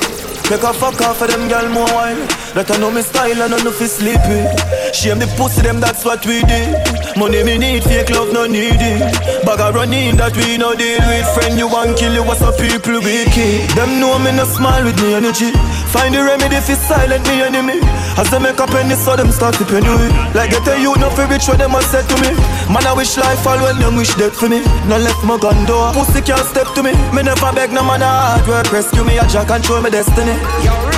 [0.49, 2.25] Make a fuck off for them girl more wine.
[2.51, 4.43] That I know me style and I know fi sleepy.
[4.91, 6.75] Shame the pussy them, that's what we did.
[7.15, 8.99] Money me need, fake love no need it.
[9.47, 11.23] Bag a running that we no deal with.
[11.31, 13.71] Friend you want kill you, what's up people wicked.
[13.71, 15.55] Them know me no smile with me energy.
[15.95, 17.79] Find the remedy fi silent me enemy.
[18.19, 20.11] As they make a penny, so them start to penny it.
[20.35, 22.35] Like get a you no fi rich what them a said to me.
[22.67, 24.59] Man I wish life all when them wish death for me.
[24.91, 26.91] No left my gun door, pussy can't step to me.
[27.15, 29.15] Me never beg no man a hard work rescue me.
[29.15, 30.35] I just control my destiny.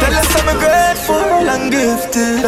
[0.03, 2.43] Tell us I'm grateful and gifted.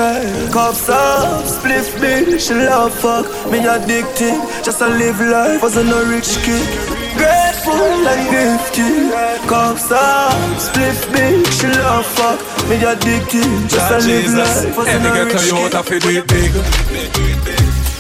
[0.52, 3.26] Cups up, spliff me, she love fuck.
[3.50, 6.68] Me addicted, just to live life as a no rich kid.
[7.16, 9.10] Grateful and gifted.
[9.48, 12.40] Cups up, spliff me, she love fuck.
[12.68, 15.74] Me addicted, just to live life as a no rich ghetto youth kid.
[15.74, 16.52] have to do it big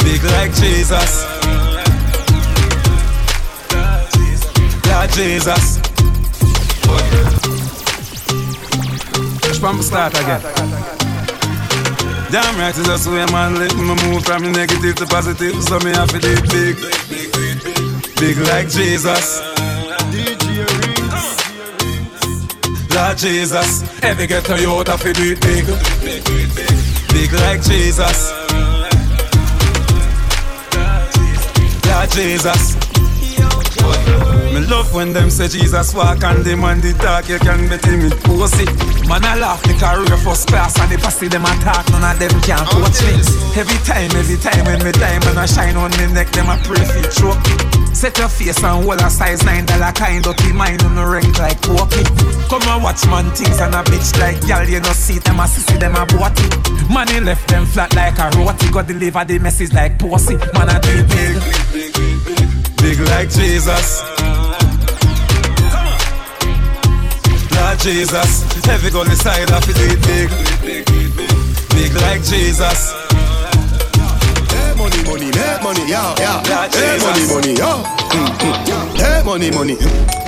[0.03, 1.23] Big like Jesus
[4.91, 5.79] Lord Jesus
[9.65, 10.41] from the start again.
[12.29, 13.55] Damn right is just the way man.
[13.57, 16.75] Live Me move from the negative to positive So me have to do big
[18.21, 19.41] Big like Jesus.
[22.93, 25.65] Lord Jesus Every ghetto youth have to do it big
[27.09, 28.31] Big like Jesus.
[31.89, 32.74] Lord Jesus
[34.55, 37.83] me love when them say Jesus walk and them on the talk You can bet
[37.83, 38.63] him with pussy
[39.03, 42.31] Man I laugh the career first class And I see them attack None of them
[42.39, 43.19] can coach me
[43.59, 46.55] Every time, every time when me time And I shine on me neck Them I
[46.63, 47.43] pray for choke
[47.91, 51.35] Set your face and hold a size nine dollar kind Dirty mind on the rank
[51.35, 52.07] like pokey
[52.47, 55.51] Come and watch man things and a bitch like Y'all you know see them a
[55.51, 56.47] sissy them a boughty
[56.87, 60.71] Man he left them flat like a roti Go deliver the message like pussy Man
[60.71, 62.54] I do it big
[62.85, 64.03] Big like Jesus
[67.57, 70.29] Lord Jesus Heavy gun inside I feel it big
[71.73, 72.93] Big like Jesus
[74.53, 76.69] Hey, money, money, hey, money, yeah, yeah.
[76.69, 77.81] Hey, money, money, yeah.
[78.13, 79.01] Mm, mm.
[79.01, 79.77] Hey, money, money.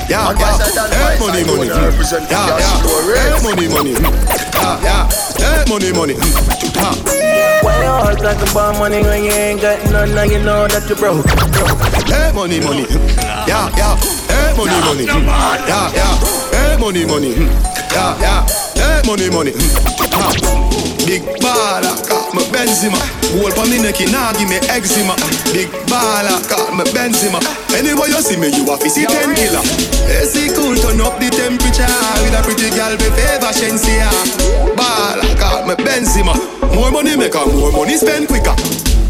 [0.09, 0.57] Yeah, yeah.
[0.89, 1.67] Hey, money, money.
[1.67, 2.81] Yeah, yeah.
[3.13, 3.91] Hey, money, money.
[3.93, 5.05] Yeah, yeah.
[5.37, 6.15] Hey, money, money.
[6.73, 7.37] Yeah.
[7.61, 10.89] Why you all talk about money when you ain't got none Now you know that
[10.89, 11.25] you broke
[12.17, 12.85] Hey, money, money.
[13.45, 13.93] Yeah, yeah.
[14.25, 15.05] Hey, money, money.
[15.05, 16.17] Yeah, yeah.
[16.49, 17.31] Hey, money, money.
[17.93, 18.41] Yeah, yeah.
[18.73, 19.53] Hey, money, money.
[21.05, 22.99] Big baller, got me Benzema.
[23.31, 25.15] Gold pa me neck, nah give me eczema.
[25.53, 27.39] Big baller, got me Benzema.
[27.77, 29.63] Anywhere you see me, you a fi see ten killer.
[30.11, 31.87] AC cool, turn up the temperature
[32.25, 34.09] with a pretty girl be favor Shenseea.
[34.75, 36.35] Baller, got me Benzema.
[36.75, 38.55] More money make her, more money spend quicker.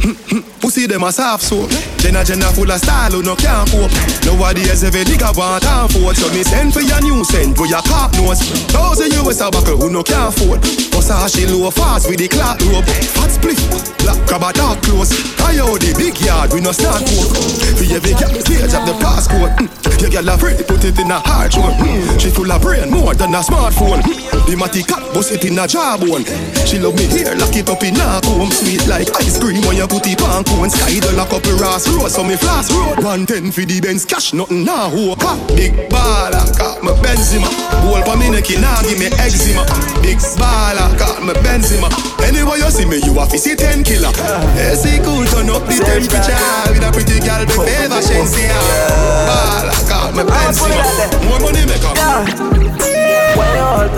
[0.61, 1.69] Pussy them a soft soap.
[1.99, 3.91] Jenna Jenna full of style who no can't cope.
[4.23, 7.81] Nowadays every nigga want and afford So me send for your new send for your
[7.83, 8.39] cop nose
[8.71, 10.61] Thousand US a buckle who no can't afford.
[10.95, 12.87] Versace low fast with the clock rope.
[12.87, 13.59] Fat split,
[13.99, 15.11] black crab a dark clothes.
[15.43, 17.35] I owe the big yard we no start coke.
[17.75, 19.51] For every girl stage up the passport.
[19.59, 19.67] mm.
[19.99, 22.19] Your girl a free put it in a hard zone mm.
[22.19, 23.99] She full of brain more than a smartphone.
[24.47, 26.23] The matty cat bust it in a jawbone.
[26.63, 28.51] She love me here lock it up in a comb.
[28.51, 31.87] Sweet like ice cream when you put it on cone Sky the lock up Ross
[31.89, 33.01] Road so me flash road.
[33.01, 37.49] 110 for the Benz cash nothing nah hope Ha, Big baller got me Benzema.
[37.81, 39.65] Gold pa me neck nah give me eczema.
[40.01, 41.89] Big baller got me Benzema.
[42.21, 44.13] Anywhere you see me you a fi see 10 killer.
[44.61, 46.37] AC cool turn up the temperature.
[46.69, 47.55] With a pretty girl be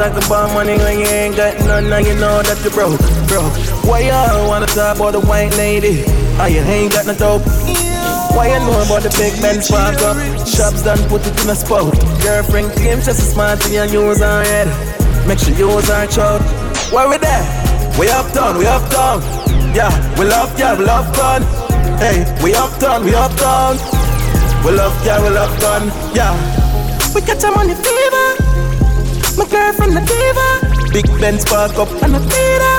[0.10, 1.90] talk about money when you ain't got none.
[1.90, 3.54] Now you know that you broke, broke.
[3.86, 6.04] Why you wanna talk about the white lady?
[6.40, 7.46] Oh, you ain't got no dope?
[8.34, 10.18] Why you know about the big Ben spark up?
[10.48, 11.94] Shops done put it in a spot.
[12.22, 14.68] Girlfriend claims just as smart to you use her head.
[15.28, 16.42] Make sure you use her child.
[16.92, 17.46] Why we there?
[18.00, 19.22] We up uptown, we uptown
[19.76, 21.44] Yeah, we love yeah, we love fun
[22.00, 23.76] Hey, we uptown, we uptown
[24.64, 26.34] We love yeah, we love fun Yeah.
[27.14, 28.49] We catch on the fever
[29.40, 30.50] my girl from the diva
[30.92, 31.88] Big Ben spark up.
[32.04, 32.76] And a theater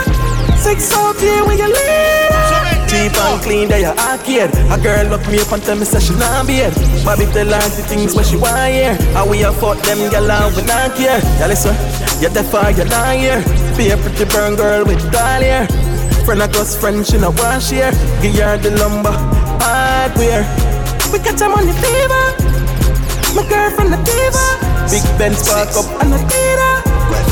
[0.61, 2.37] Six out here when you leave.
[2.85, 6.01] Cheap and clean, they are arcade A girl look me up and tell me say
[6.01, 6.75] she not beard.
[7.03, 10.31] Bobby tell her the things where she want hear How we a fuck them gal
[10.31, 11.21] and we not care.
[11.41, 11.73] Yeah listen,
[12.21, 13.41] you're deaf or you're not here.
[13.81, 15.67] Be a pretty burn girl with doll hair
[16.27, 17.93] Friend of us friend, she not want share.
[18.21, 19.17] Give her the lumber,
[19.65, 20.45] hardware.
[21.09, 22.25] We catch them on the fever.
[23.33, 26.19] My girl from the diva Big Ben spark up and a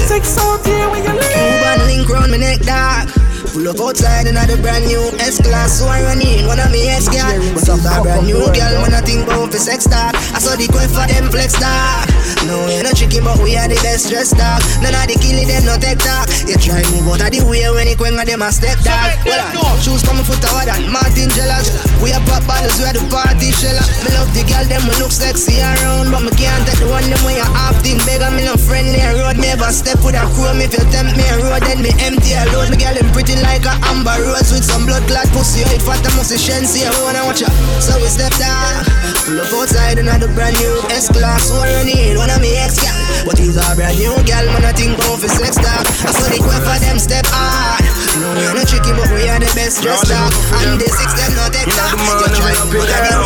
[0.06, 1.22] Sex out here when you leave.
[1.22, 3.17] Cuban link round my neck, dog.
[3.52, 6.70] Pull up outside in the brand new S class, so I run in one of
[6.70, 7.32] me ex girl.
[7.56, 10.54] But up that brand new girl, when I think about for sex talk, I saw
[10.54, 12.06] the quest for them flex talk.
[12.44, 14.60] No, we not tricky, but we are the best dressed dog.
[14.84, 16.28] None of the killing them no take talk.
[16.44, 19.16] You try move out of the way when it quenga them a step dog.
[19.24, 21.72] Well, I shoes coming foot over that Martin jealous.
[22.04, 23.84] We are pop bottles, we are the party sheller.
[24.04, 27.06] Me love the girl, them we look sexy around, but me can't take the one
[27.08, 28.28] them way I have thing bigger.
[28.34, 30.60] Me no friendly road, never step with a chrome.
[30.60, 32.68] If you tempt me a road, then me empty a load.
[32.68, 35.66] Me girl them pretty like a amber rose with some blood clot pussy.
[35.66, 36.86] You fat, I must shensi.
[36.86, 37.50] I wanna watch ya.
[37.80, 38.84] So we step down.
[39.26, 41.50] Pull up outside another brand new S class.
[41.52, 42.16] What you need?
[42.18, 42.92] Of me ex gal,
[43.24, 44.44] but he's a brand new gal.
[44.52, 45.84] Man, I think about for sex talk.
[46.04, 47.80] I saw the for them step hard.
[48.20, 50.30] No, we're not tricky, but we are the best dressed dog.
[50.60, 51.96] And the six them not take talk.
[51.96, 53.17] You try, but I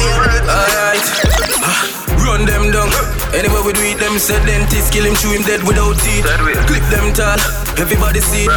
[3.43, 6.23] Anywhere we do it, them said dentist kill him, chew him dead without teeth.
[6.71, 7.35] Clip them tall,
[7.75, 8.55] everybody see it.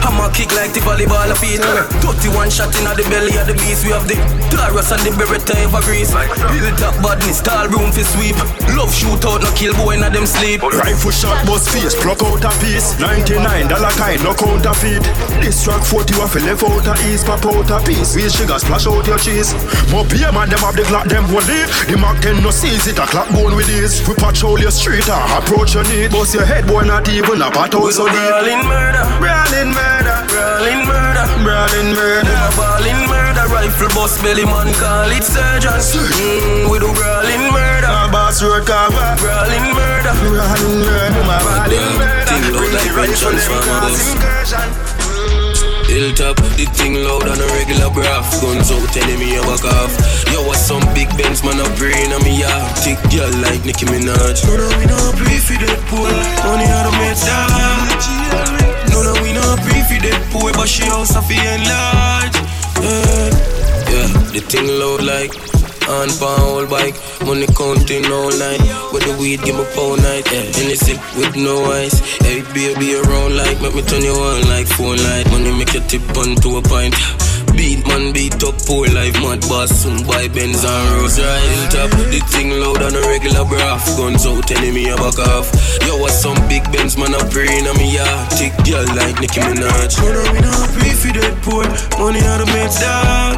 [0.00, 1.60] Hammer kick like the volleyball of feet.
[1.60, 3.84] 31 shot in the belly of the beast.
[3.84, 4.16] We have the
[4.48, 6.16] Taurus and the Beretta ever grease.
[6.48, 8.32] Build up badness, tall room for sweep.
[8.72, 10.64] Love shootout, no kill boy in them sleep.
[10.64, 12.96] Rifle shot, bust face, pluck out a piece.
[12.96, 13.36] 99
[13.68, 15.04] dollar kind, no counterfeit.
[15.44, 18.16] This truck 40 off, left out a east, pop out a piece.
[18.16, 19.52] Real sugar, splash out your cheese.
[19.92, 21.68] More beer man, them have the Glock, them will leave.
[21.84, 24.00] The Mark 10 no sees it, a clock bone with this.
[24.08, 26.12] We patrol your street, uh, approach your need.
[26.14, 28.14] Bust your head, boy, not even a part out so deep.
[28.14, 32.38] Brawling murder, Brawling murder, brawling murder, brawling murder.
[32.54, 35.74] Brawling murder, rifle bust belly man, call it surgeon.
[35.74, 37.90] Mm, we do brawling murder.
[37.90, 39.02] A boss road cover.
[39.18, 42.30] Brawling murder, brawling murder, brawling murder.
[42.30, 44.91] Thing loud like red transformers.
[45.92, 48.24] Hilltop, the thing loud on a regular graph.
[48.40, 49.92] Guns out telling me a back off.
[50.32, 52.64] Yo, what some big Benz man a brain on me yeah.
[52.80, 54.40] Thick girl like Nicki Minaj.
[54.48, 56.08] No, no, we not pray for that poor.
[56.48, 58.88] Money out of me dog.
[58.88, 62.40] No, no, we not pray for that poor, but she also feel enlarged.
[62.80, 63.28] Yeah,
[63.92, 65.36] yeah, the thing loud like
[65.88, 68.62] on pan whole bike, money counting all night.
[68.92, 70.26] With the weed, give me pound night.
[70.30, 71.98] Yeah, any sip with no ice.
[72.22, 75.26] Hey, baby, around like, make me turn you on like phone light.
[75.30, 76.94] Money make you tip on to a pint.
[77.56, 79.70] Beat man, beat up poor life, mad boss.
[79.70, 81.90] Soon buy Benz and Rolls right hilltop.
[82.08, 83.84] The thing loud on a regular graph.
[83.96, 85.52] Guns out, me a back off.
[85.84, 88.28] Yo, what some big Benz man a brain on me, yeah.
[88.32, 90.00] Thick girl like Nicki Minaj.
[90.00, 91.64] No, no, we not pray for that poor.
[92.00, 93.36] Money out of me dog.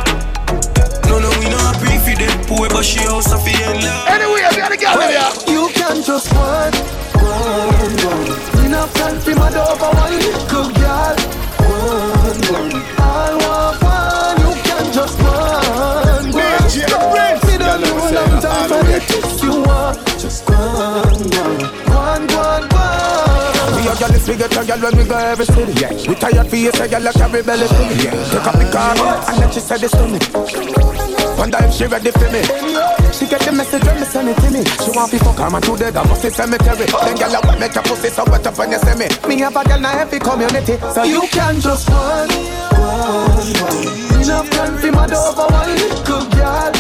[1.11, 1.64] No, no, we not
[2.05, 4.09] pray for that poor, but she also feel love.
[4.09, 5.33] Anyway, I gotta get with ya.
[5.51, 6.73] You can just one,
[7.21, 8.65] one, one.
[8.65, 11.17] Enough time for my dog for one little girl.
[11.65, 12.73] One, one.
[13.01, 14.37] I want one.
[14.45, 16.65] You can just one, one.
[17.45, 19.97] Me don't know long time for the kiss you want.
[20.19, 23.71] Just one, one, one, one, one.
[23.77, 25.73] We are girl, we get a girl when we go every city.
[25.81, 25.93] Yeah.
[26.09, 27.67] We tired for you, say girl, like carry belly.
[28.03, 28.13] Yeah.
[28.29, 28.93] Take up the car,
[29.29, 31.14] and then she said this to me.
[31.39, 32.43] Wonder if she ready for me.
[33.13, 34.65] She get the message when me send it to me.
[34.83, 36.87] She want me fuck her man to the damn pussy cemetery.
[36.87, 39.09] Then girl, I make your pussy so wet up when you see me.
[39.29, 42.29] Me have a girl in every community, so You can just one,
[42.79, 44.23] one, one.
[44.23, 46.73] Enough time for my dog for one little girl.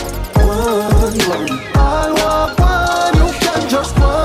[0.43, 1.49] One, one.
[1.75, 3.15] I want one.
[3.19, 4.24] You can just one,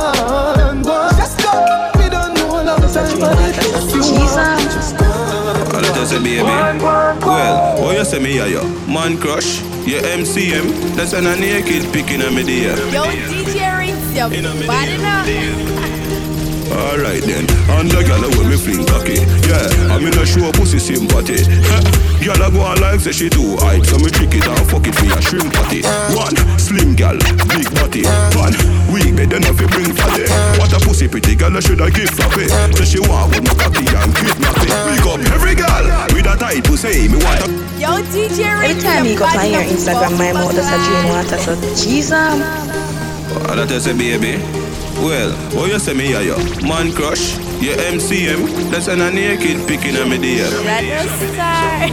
[6.12, 7.26] All I tell you, baby.
[7.26, 8.63] Well, what you say me, yeah, yo?
[8.88, 10.95] Man crush, your MCM.
[10.95, 12.78] That's an a naked picking on me there.
[12.91, 14.30] Yo, DJ Rinse, your
[14.67, 15.78] body now.
[16.69, 19.17] Alright then, and the gyal when me fling cocky.
[19.49, 21.41] Yeah, I'm in a show pussy sympathy
[22.21, 24.86] Gyal a go on like say she too hype So me trick it and fuck
[24.86, 25.82] it for your shrimp patty
[26.13, 27.17] One, slim gyal,
[27.49, 28.05] big body.
[28.38, 28.53] One,
[28.93, 30.29] weak bed enough to bring fatty
[30.62, 32.53] What a pussy pretty gyal I should I give for it.
[32.77, 34.69] Say she want with my cocky and kidnap it.
[34.69, 39.05] Big up every gyal with a tight pussy Me want a Yo, DJ Rinse, Anytime
[39.10, 42.11] you go on your Instagram, my mouth does a drain water, so Jesus.
[42.13, 44.59] All I tell you, baby.
[45.02, 46.38] Well, what you say me here, yo?
[46.68, 48.70] Man crush, your MCM.
[48.70, 50.52] That's an a naked picking on me there.
[50.66, 51.88] Red Star.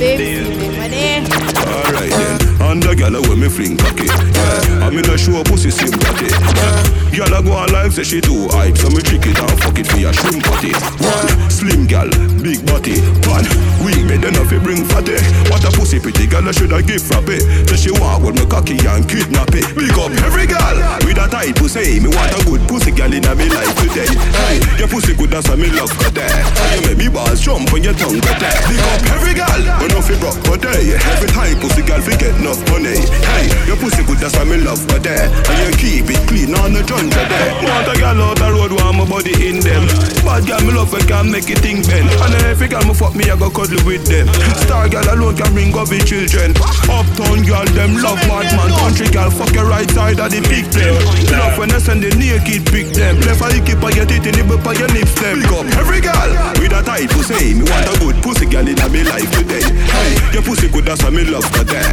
[0.00, 1.46] Babes, money.
[1.66, 4.84] Alright then, and the gyal when me fling cocky yeah.
[4.84, 6.82] I'm in a show pussy sympathy yeah.
[7.14, 9.78] Gyal a go on like say she too hype So me trick it and fuck
[9.78, 12.10] it for your shrimp patty One, slim gyal,
[12.42, 13.46] big body One,
[13.82, 15.18] weak bed enough to bring fatty
[15.50, 17.38] What a pussy pretty gyal I should I give frappe
[17.70, 21.54] Say she want with me cocky and kidnap it Big up every with a tight
[21.56, 25.34] pussy Me want a good pussy gyal in me life today hey, Your pussy good
[25.34, 26.30] as me love cut there
[26.74, 29.90] you make me balls jump when your tongue cut there Big up every gyal when
[29.90, 32.98] no fi broke but hey Every time pussy girl fi get enough money.
[33.30, 35.30] Hey, your pussy good, why me love for there.
[35.30, 37.50] And you keep it clean on the jungle there.
[37.62, 39.86] Want a girl out the road, want my body in them.
[40.26, 42.10] Bad girl, me love when can make it think bend.
[42.10, 44.26] And every girl me fuck me, I go cuddle with them.
[44.66, 46.52] Star girl alone can bring up the children.
[46.90, 48.70] Uptown girl, them love mad man.
[48.82, 50.94] Country girl, fuck your right side of the big them.
[51.32, 53.20] Love when I send the naked pick them.
[53.24, 55.40] Left eye keep on your teeth, nibble on your lips them.
[55.42, 57.56] Pick up every girl with a tight pussy.
[57.56, 59.64] Me want a good pussy girl in my life today.
[59.64, 61.86] Hey, your pussy good, that's why me love for that.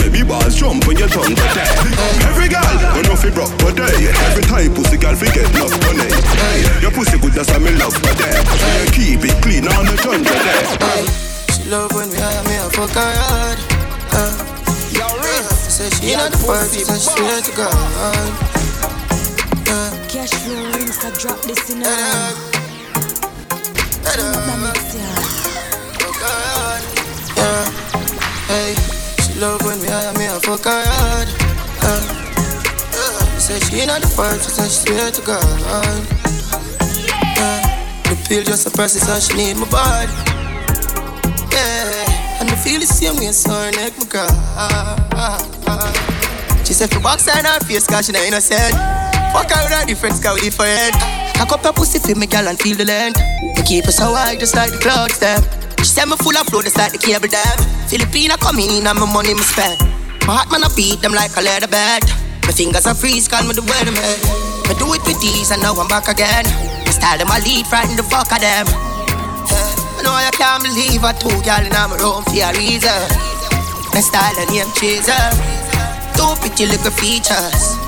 [0.00, 1.72] Baby balls jump on your tongue for that.
[2.28, 4.12] Every girl, when off broke for day.
[4.30, 6.08] Every time pussy girl forget love money.
[6.12, 8.44] Hey, your pussy good, that's why me love for that.
[8.84, 10.64] You keep it clean on the tongue for that.
[11.52, 13.58] She love when we have me a fuck her hard.
[14.12, 14.55] Uh,
[15.76, 18.48] Say she not the party, so she swear to God.
[19.68, 21.84] Uh, Cash flow rings, I drop this in a
[27.36, 27.64] Yeah,
[28.48, 28.74] hey,
[29.20, 31.28] she love when we have me a fuck her hard.
[31.84, 35.44] Uh, say she not the party, so she swear to God.
[37.36, 40.12] Yeah, the pill just a process and she need my body.
[41.52, 43.95] Yeah, and I feel the same way, so her neck
[46.64, 48.74] She said for box in her face, cause she not innocent.
[49.34, 50.94] Fuck her with her different scout different.
[51.34, 53.20] Cock up her pussy for me, girl, and feel the length.
[53.42, 55.42] Me keep her so high, just like the clouds, them.
[55.78, 57.58] She said me full of flow, just like the cable dam.
[57.86, 59.78] Filipina come in and my money me spend.
[60.26, 62.02] My heart man I beat them like a leather bed.
[62.42, 64.18] My fingers are freeze, call me the weatherman.
[64.66, 66.46] I do it with these and now I'm back again.
[66.82, 68.66] My style them I lead, frighten the fuck of them.
[68.66, 73.35] I know I can't believe I two girl in my room for a reason.
[73.96, 75.16] My style and name chaser.
[76.12, 77.80] Two pretty little features.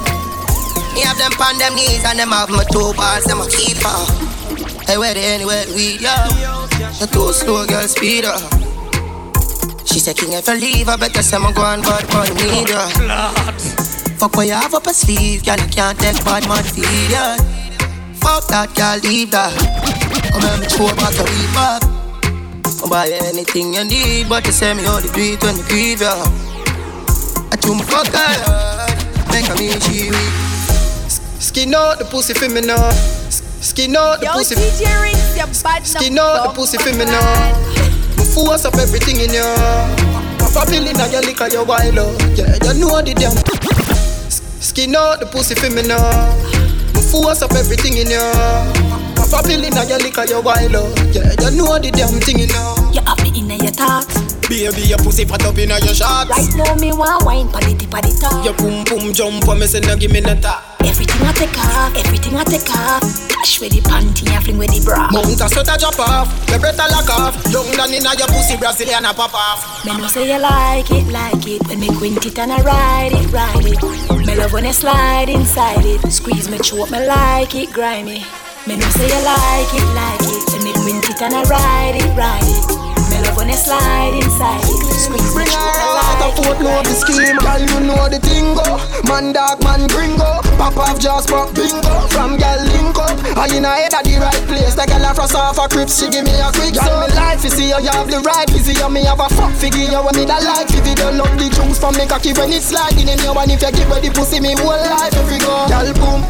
[0.97, 3.93] Me have them on them knees and them have my two bars, them a keeper.
[4.89, 6.17] Hey, where they anywhere we yo?
[6.97, 8.41] The too slow girl speed up.
[9.85, 12.89] She said, King, if I leave, I better say I'm going bad for the media.
[14.17, 17.37] Fuck what you have up a sleeve, girl, I can't take bad man feed ya.
[18.15, 19.53] Fuck that, girl, leave that.
[20.33, 21.98] Come and me throw back weed back.
[22.83, 26.01] I'll buy anything you need, but you say me only do it when you grieve
[26.01, 26.15] ya.
[27.51, 28.89] I do my fuck her,
[29.33, 30.35] make me she weak.
[31.41, 32.91] Skin out the pussy for me now.
[33.61, 34.55] Skin out the Yo, pussy.
[34.55, 37.79] DJ Rinse, you bad Skin out the pussy for me now.
[38.35, 39.43] Force up everything in you.
[40.39, 42.15] Pop a pill in your liquor, you wild out.
[42.39, 43.35] Yeah, you know the damn.
[44.63, 45.99] Skin out the pussy for me now.
[47.11, 48.23] Force up everything in you.
[49.17, 51.15] Pop a pill in your liquor, you wild out.
[51.15, 52.58] Yeah, you know the damn thing in you.
[53.59, 54.35] Your thoughts.
[54.49, 56.31] Baby, your pussy fat up in your shots.
[56.31, 58.45] Right now, me want wine, pa the tip of the top.
[58.45, 60.81] Your boom boom jump for me, say no give me no top.
[60.81, 63.05] Everything I take off, everything I take off.
[63.29, 65.13] Dash with the panty and fling with the bra.
[65.13, 67.37] Mount a sweat a drop off, your breath a lock off.
[67.53, 69.85] Young down inna your pussy, Brazilian a pop off.
[69.85, 71.61] Me know say you like it, like it.
[71.69, 74.27] When me quint it and I ride it, ride it.
[74.27, 76.01] Me love when I slide inside it.
[76.11, 78.25] Squeeze me throat, me like it, grimy.
[78.67, 80.45] Me know say you like it, like it.
[80.57, 82.78] When me quint it and I ride it, ride it.
[83.49, 84.77] Me I slide inside it.
[84.77, 88.21] Squeeze me Bring her out like a foot, know the scheme, girl, you know the
[88.21, 88.77] tingo.
[89.09, 91.81] Man dog, man gringo, pop off just pop bingo.
[92.13, 94.77] From girl link up, I in a head at the right place.
[94.77, 97.41] The girl a frost off a crib, she give me a quick Girl, me life,
[97.41, 99.81] you see you, you have the right, you see you, me have a fuck figure,
[99.81, 100.69] you want me that like.
[100.69, 103.49] If you don't love the juice from me cocky when it's sliding in you, and
[103.49, 105.65] if you give her the pussy, me whole life every go.
[105.73, 106.21] Girl, boom.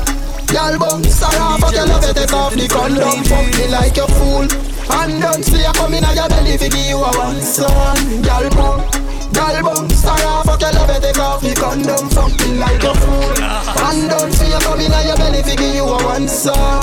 [0.55, 4.07] Y'all bum, Sarah, fuck your love, you take off the condom Fuck me like a
[4.07, 7.99] fool And don't see come in on your belly fi give you a one son
[8.25, 8.81] Y'all bum,
[9.33, 12.09] y'all bum, Sarah, fuck your love, take off the condom.
[12.39, 13.37] Me like a fool.
[13.85, 16.83] And don't see come in on your belly fi give you a one son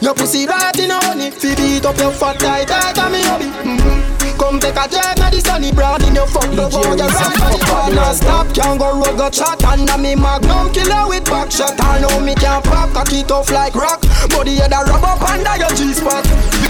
[0.00, 3.44] Your pussy right in honey Fi beat up your fat tight, tight and me hobby
[3.46, 4.15] mm-hmm.
[4.38, 6.48] Come take a drive na the sunny brown in your fuck.
[6.52, 8.46] The boy You ride on the corner stop.
[8.52, 11.74] Can't go road got shot Under me magnum killer with back shot.
[11.80, 14.04] I know me can't pop Cocky tough like rock.
[14.28, 16.24] Body head a rub up under your G-spot.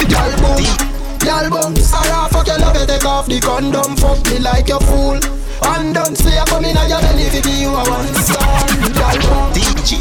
[0.07, 0.63] Y'all boom
[1.27, 1.75] Y'all boom.
[1.77, 3.97] Sarah fuck your love you take off the condom.
[3.99, 5.19] Fuck me like a fool.
[5.67, 8.47] And don't say I come in on your belly give you a one star.
[8.95, 9.51] Y'all boom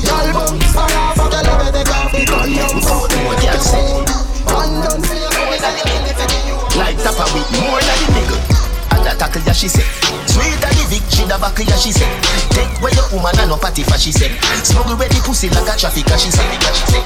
[0.05, 0.53] Y'all boom.
[0.69, 2.77] Sarah fuck your love you take off the condom.
[2.85, 4.05] Fuck me like a fool.
[4.53, 7.79] And don't say I come in on your belly give you Like a week more
[7.79, 8.54] than the nigga.
[9.15, 9.87] And tackle yeah she say.
[10.27, 12.03] Sweet as the Vic, she the buckle yeah she say.
[12.51, 14.35] Take where your woman and no party for she said.
[14.59, 16.43] Smuggle ready pussy like a traffic, she said.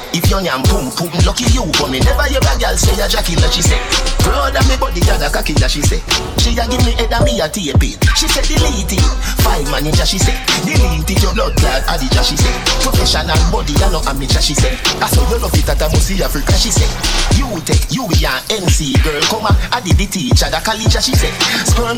[0.09, 3.05] If you're yam pum pum, lucky you, but me never hear a girl say a
[3.05, 3.77] Jackie like she said.
[4.25, 6.01] Brother, me body got a cocky that she said.
[6.41, 8.01] She a give me head and me a tape it.
[8.17, 9.05] She said delete it.
[9.45, 10.37] File manager she said.
[10.65, 12.57] Delete it your blood clot addict she said.
[12.81, 14.73] Professional body and no amateur she said.
[14.97, 16.89] I saw you love it at a Musi Africa she said.
[17.37, 19.53] You take you be an NC girl come on.
[19.69, 21.33] I did the teacher the college she said.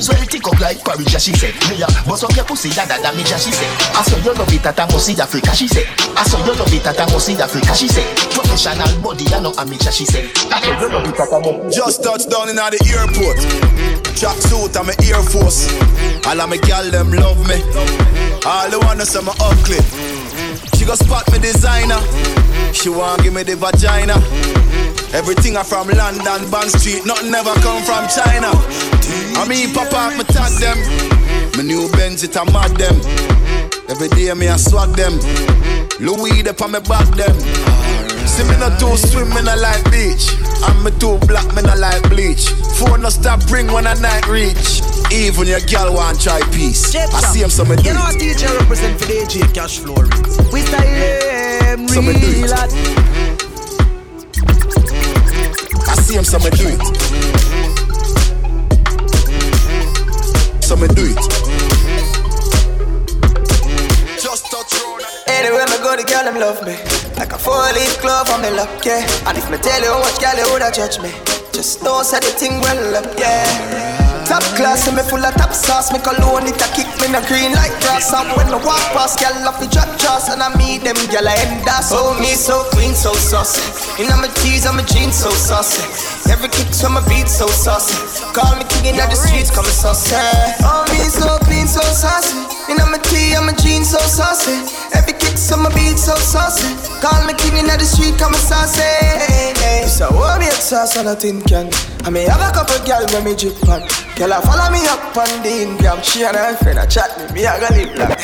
[0.01, 1.53] Sperms well tick up like porridge she said.
[1.69, 3.69] Me a bust up your pussy that that damage she said.
[3.93, 5.85] I saw you love it at a Musi Africa she said.
[6.17, 8.07] I saw you love it at a Musi Africa she said.
[8.33, 10.25] Professional body and no amateur she said.
[10.49, 13.37] I saw you love it at a Just touched down in the airport.
[14.17, 15.69] Track suit I'm my Air Force.
[16.25, 17.61] All of my gal them love me.
[18.45, 19.81] All the wanna say my ugly.
[20.77, 22.01] She go spot me designer.
[22.73, 24.17] She want give me the vagina.
[25.13, 27.05] Everything I from London, Bond Street.
[27.05, 28.49] Nothing ever come from China.
[29.35, 30.77] I mean, pop out, me tag them.
[31.57, 32.95] My new Benz, it a mad them.
[33.89, 35.19] Every day me I swag them.
[35.99, 37.35] Louis, they on me back them.
[38.27, 40.31] See me not too swim, me not like beach.
[40.63, 42.49] I'm me too black, me not like bleach.
[42.79, 44.81] Phone no stop ring when a night reach.
[45.11, 46.95] Even your girl want try peace.
[46.95, 47.85] I see him some do it.
[47.85, 50.07] You know what DJ represent for the AJ cash floor.
[50.53, 50.85] We style
[51.75, 52.53] them Some real.
[55.87, 57.90] I see him some do it.
[60.71, 61.17] Some do it.
[65.27, 66.77] Anywhere me go, the girl them love me.
[67.17, 69.05] Like a four-leaf glove on me luck, yeah.
[69.27, 71.11] And if me tell you much girl you woulda judge me,
[71.51, 73.90] just know say the thing well up, yeah.
[74.31, 75.91] Top class, and me full of top sauce.
[75.91, 78.15] Me cologne it a kick me no green like grass.
[78.15, 81.27] And when me walk past, girl off the drop jaws, and I meet them girl
[81.27, 81.91] I end us.
[81.91, 83.59] Oh me so clean, so saucy.
[83.99, 85.83] Inna my tees, and my jeans so saucy.
[86.31, 87.99] Every kick from my beat so saucy.
[88.31, 90.15] Call me king inna the streets, come saucy.
[90.63, 92.60] Oh me so clean, so saucy.
[92.71, 94.55] Inna my tee, and my jeans so saucy.
[94.95, 96.71] Every kick from my beat so saucy.
[97.03, 98.87] Call me king inna the street, come saucy.
[99.87, 101.69] So what me sauce on a tin can.
[102.03, 103.83] I may have a couple girl when me drip on.
[104.15, 106.01] Girl, I follow me up on the Instagram.
[106.03, 108.17] She and her friend a chat me, me a go live like.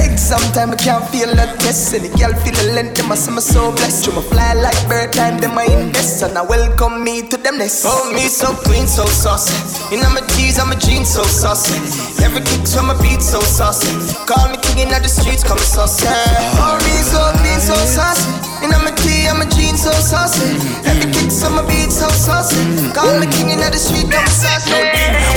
[0.00, 1.92] Exam time, I can't feel the test.
[1.94, 4.06] And the girl feel the length, them a say me so blessed.
[4.06, 6.22] You me fly like bird time, them a invest.
[6.22, 7.84] And I welcome me to them nest.
[7.86, 9.52] Oh, me so clean, so saucy.
[9.94, 11.76] In my tees, and my jeans so saucy.
[12.24, 13.79] Every kick from my beat so saucy.
[14.26, 16.06] Call me king in the streets, come saucy.
[16.58, 18.28] Oh, me so clean, so saucy.
[18.62, 20.56] In my tee, and my jeans so saucy.
[20.84, 22.60] Every kick from my beat so saucy.
[22.92, 24.76] Call me king in the street, come saucy.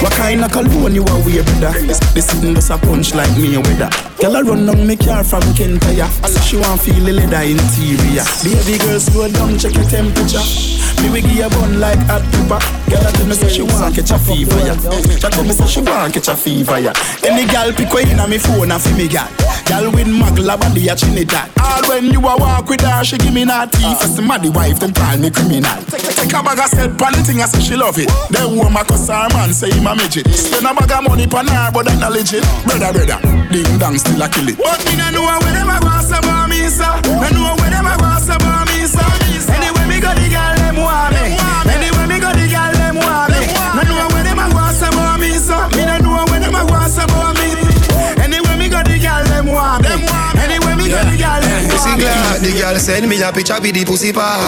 [0.04, 1.72] What kind of cologne you are wear, brother?
[1.88, 4.13] This sitting just a punch like me that.
[4.24, 6.08] Girl, I run down me car from Kentaya.
[6.26, 8.24] Say she want feel the leather interior.
[8.40, 10.40] Baby girl, slow down, check your temperature.
[11.04, 12.64] Me we give a bun like hot pepper.
[12.88, 14.80] Girl, I tell me say she want catch a fever, yeah.
[14.80, 16.96] She tell me say she want catch a fever, yeah.
[17.28, 19.28] Any girl pick way in me phone and fi me gal.
[19.68, 21.52] Girl with magla body a Trinidad.
[21.60, 24.16] All when you a walk with her, she give me that teeth.
[24.16, 25.84] The muddy wife, them call me criminal.
[26.16, 28.08] Take a bag of set pan the thing, I say she love it.
[28.32, 30.32] Then woman cuss her man, say him a midget.
[30.32, 32.48] Spend a bag of money pan her, but that not legit.
[32.64, 33.20] Brother, brother,
[33.52, 34.58] ding dong it.
[34.58, 36.86] But me no know where them a go about me, sir.
[37.06, 39.02] Me know where them a go about me, sir.
[39.54, 41.43] Anyway, me go the girl them want me.
[52.44, 54.44] The girl send me a picture with the pussy pass.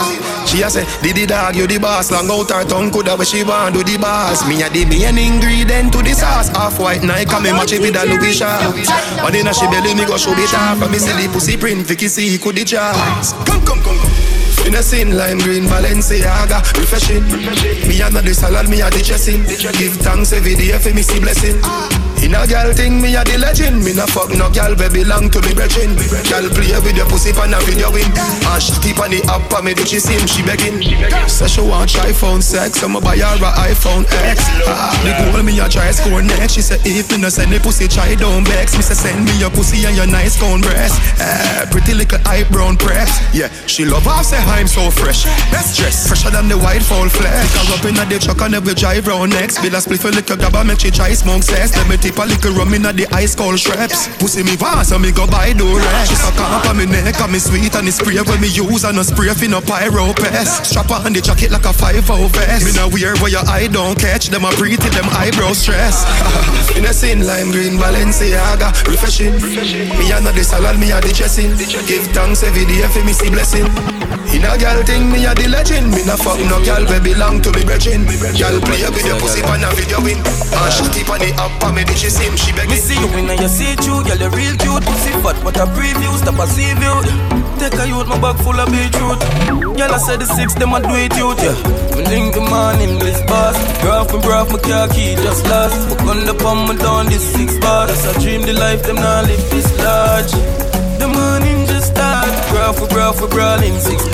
[0.49, 2.11] She a say, Didi dog, you the boss.
[2.11, 4.45] Long out her tongue, coulda where she want do the boss.
[4.47, 6.49] Me a the main ingredient to the sauce.
[6.49, 8.75] Half white Nike, me match it with a Louis shot.
[9.23, 10.81] But inna she belly, me go show it off.
[10.83, 13.33] And me see the pussy print, Vicky see could the jazz.
[13.47, 14.35] Come, come, come, come.
[14.65, 17.23] Innocent lime green Balenciaga refreshing.
[17.87, 19.43] Me a the salad, me a the dressing.
[19.77, 21.61] Give thanks every day for me see blessing.
[22.25, 23.85] In a girl thing, me a the legend.
[23.85, 25.93] Me no fuck no girl, we belong to me brethren.
[26.25, 28.09] Girl play with your pussy pan a video win.
[28.49, 30.81] And she keep on the app, and me do she sim, she begging.
[31.29, 34.41] Say she want try phone sex, I'ma buy her a iPhone X.
[34.65, 36.57] Ah, the goal me a try score next.
[36.57, 38.73] She say if me no send the pussy, try don't vex.
[38.73, 40.97] Me say send me your pussy and your nice cone breast.
[41.21, 43.21] Eh, pretty little eyebrow press.
[43.37, 45.29] Yeah, she love how say I'm so fresh.
[45.53, 47.53] Best dress, fresher than the white fall flesh.
[47.53, 49.61] Pick her up inna the truck and every drive round next.
[49.61, 51.77] Bill a spliff a little grab and make she try smoke cess.
[51.77, 54.07] Let me tip a little rum inna the ice cold straps.
[54.17, 56.09] Pussy me vast so me go buy do rest.
[56.09, 58.83] She suck up on me neck and me sweet and the spray when me use
[58.83, 60.65] and a spray fi no pyro pest.
[60.65, 62.65] Strap on the jacket like a five o vest.
[62.65, 66.05] Me no wear where your eye don't catch them a breathe till them eyebrow stress.
[66.77, 69.33] in a sin lime green Balenciaga refreshing.
[69.99, 71.51] Me a the salad, me a the dressing.
[71.87, 73.65] Give thanks every day for me see blessing.
[74.31, 75.91] In a girl thing, me a the legend.
[75.91, 78.07] Me na fuck no girl we belong to me brethren.
[78.07, 80.19] Girl play with your pussy pan a video win.
[80.19, 82.95] And she keep on the up and me did she sim, she beg Me see
[82.95, 84.83] you when you see you, girl you real cute.
[84.83, 86.95] Pussy fat, what a preview, stop a see you.
[87.59, 89.19] Take a youth, my bag full of beetroot.
[89.75, 91.55] Girl I said the six, them a do it youth, yeah.
[91.95, 93.55] Me link the man in this boss.
[93.81, 95.75] Graph me, graph my car key just lost.
[95.89, 97.91] But gun the pump me down this six bars.
[97.91, 100.64] That's a dream, the life them not live this large.
[100.99, 102.27] The morning just start.
[102.51, 104.05] Graph for graph for brawling six.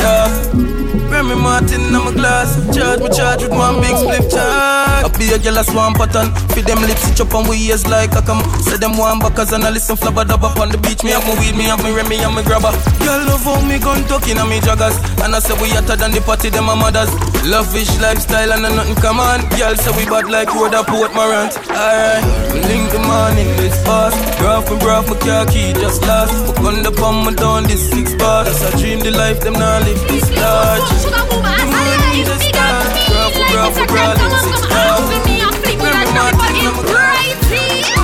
[1.11, 2.55] Remy Martin in my glass.
[2.73, 5.03] Charge me charge with one big split charge.
[5.03, 6.31] I be a girl a swan pattern.
[6.55, 8.39] Feed them lips itch up on we ears like a come.
[8.63, 11.03] Say them one backers and I listen flabba dub up on the beach.
[11.03, 12.71] Me have my weed, me have me Remy and me grabber.
[13.03, 14.95] Girl love how me gun tucking and me joggers.
[15.19, 17.11] And I say we hotter than the party, them my mothers.
[17.43, 19.43] Love fish lifestyle and nothing come on.
[19.59, 21.59] Girl say we bad like road a Port Morant.
[21.67, 22.23] Alright,
[22.55, 24.15] we link the man in this fast.
[24.39, 26.31] Graph me graph my car key just last.
[26.47, 28.47] But gun the palm me down this six bars.
[28.47, 31.00] That's a dream the life them not live this large.
[31.01, 34.71] Sugar woman, I like it big and me Like it's a girl, come on, come
[34.71, 37.97] out with me And flip me like nobody crazy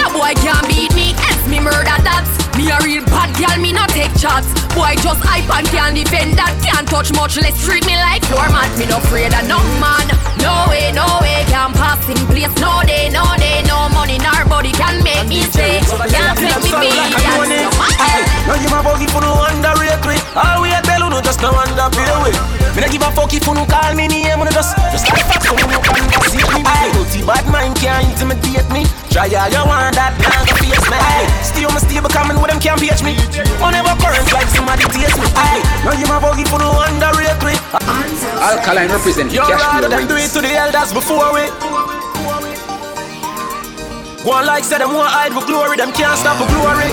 [0.00, 3.72] That boy can't beat me, else me murder that me a real bad girl, me
[3.72, 4.46] not take shots.
[4.74, 6.54] Boy just hype and can't defend that.
[6.62, 8.70] Can't touch much, let's treat me like doormat.
[8.78, 10.06] Me no afraid of no man.
[10.38, 12.52] No way, no way, can't pass in place.
[12.62, 15.82] No day, no day, no money, nor body can make me say.
[15.82, 20.16] Can't make me be feel Hey, now you my buggy for no underrate me.
[20.38, 22.34] All we a tell you no just no under pay away.
[22.74, 25.26] Me not give a fuck if you no call me name, no just just like
[25.26, 25.78] fuck so no
[26.30, 26.62] see me.
[26.62, 28.86] Hey, dirty bad mind can't intimidate me.
[29.12, 30.96] Try all you want that, now go face me.
[31.44, 33.12] Stay on my stable coming with them can't PH me.
[33.60, 35.28] Money never current like somebody taste me.
[35.36, 37.52] Hey, now you my buggy for no underrate me.
[38.40, 41.44] Alkaline represent You're cash flow than do it to the elders before we.
[44.24, 46.88] Go on like say them want hide with glory, them can't stop with glory.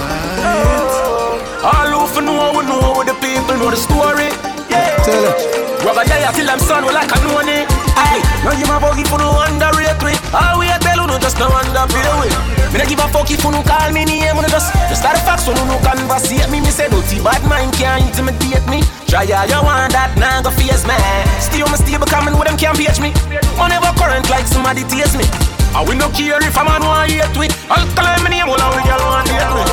[1.64, 4.28] All who for know we know the people know the story.
[4.68, 5.00] Yeah.
[5.08, 5.59] Tell her.
[5.90, 9.18] Rubber day till them son we like a knowing Hey, now you my buggy for
[9.18, 10.14] no underrate me.
[10.30, 12.30] All we a tell you no just no underpay we.
[12.70, 15.18] Me not give a fuck if you no call me name, no just just start
[15.18, 16.62] the facts so no no conversate me.
[16.62, 18.86] Me say dirty bad mind can't intimidate me.
[19.10, 20.94] Try all you want that, now go face me.
[21.42, 23.10] Stay on my stable coming with them can't PH me.
[23.58, 25.26] Money never current like somebody taste me.
[25.74, 27.48] Ah, I will no care if a man want hate me.
[27.70, 29.64] I'll call my name, all the girl want hate me.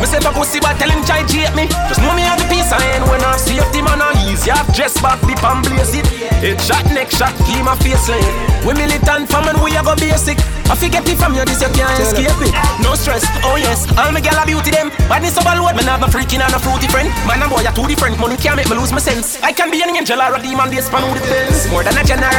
[0.00, 1.66] Me say for pussy, but tell him try hate me.
[1.88, 4.16] Just know me have the peace I ain't when I see if the man on
[4.28, 4.50] easy.
[4.50, 6.06] Have dress back, dip and blaze it.
[6.44, 8.34] Head shot, neck shot, keep my face lane.
[8.68, 10.36] We militant from and we have a basic.
[10.66, 12.52] I forget it from you, this you can't escape it.
[12.82, 14.90] No stress, oh yes, all my gal a beauty them.
[15.06, 17.08] Badness overload, man have no freaking and a fruity friend.
[17.22, 19.38] Man and boy are two different, money can't make me lose my sense.
[19.42, 21.70] I can be an angel or a demon, they span with the.
[21.70, 22.34] More than a general,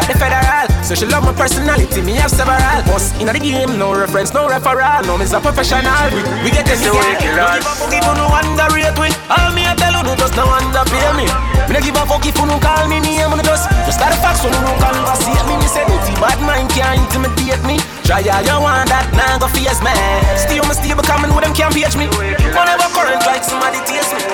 [0.00, 0.67] like the federal.
[0.88, 2.56] So she love my personality, me have several.
[2.88, 5.04] Boss in the game, no reference, no referral.
[5.04, 5.84] No, me's a professional.
[6.16, 7.60] We, we get this way, killers.
[7.92, 9.12] Give you no underrate we.
[9.28, 11.28] All me I tell you, no just no underpay me.
[11.68, 14.16] Me no give a fuck if you no call me name, no just just start
[14.16, 15.60] a fact so no no conversate me.
[15.60, 17.76] Me say dirty bad mind can't intimidate me.
[18.08, 19.92] Try all you want that, now go face me.
[20.40, 22.08] Stay on my stable coming with them can't pH me.
[22.08, 24.24] Whenever current like somebody taste me.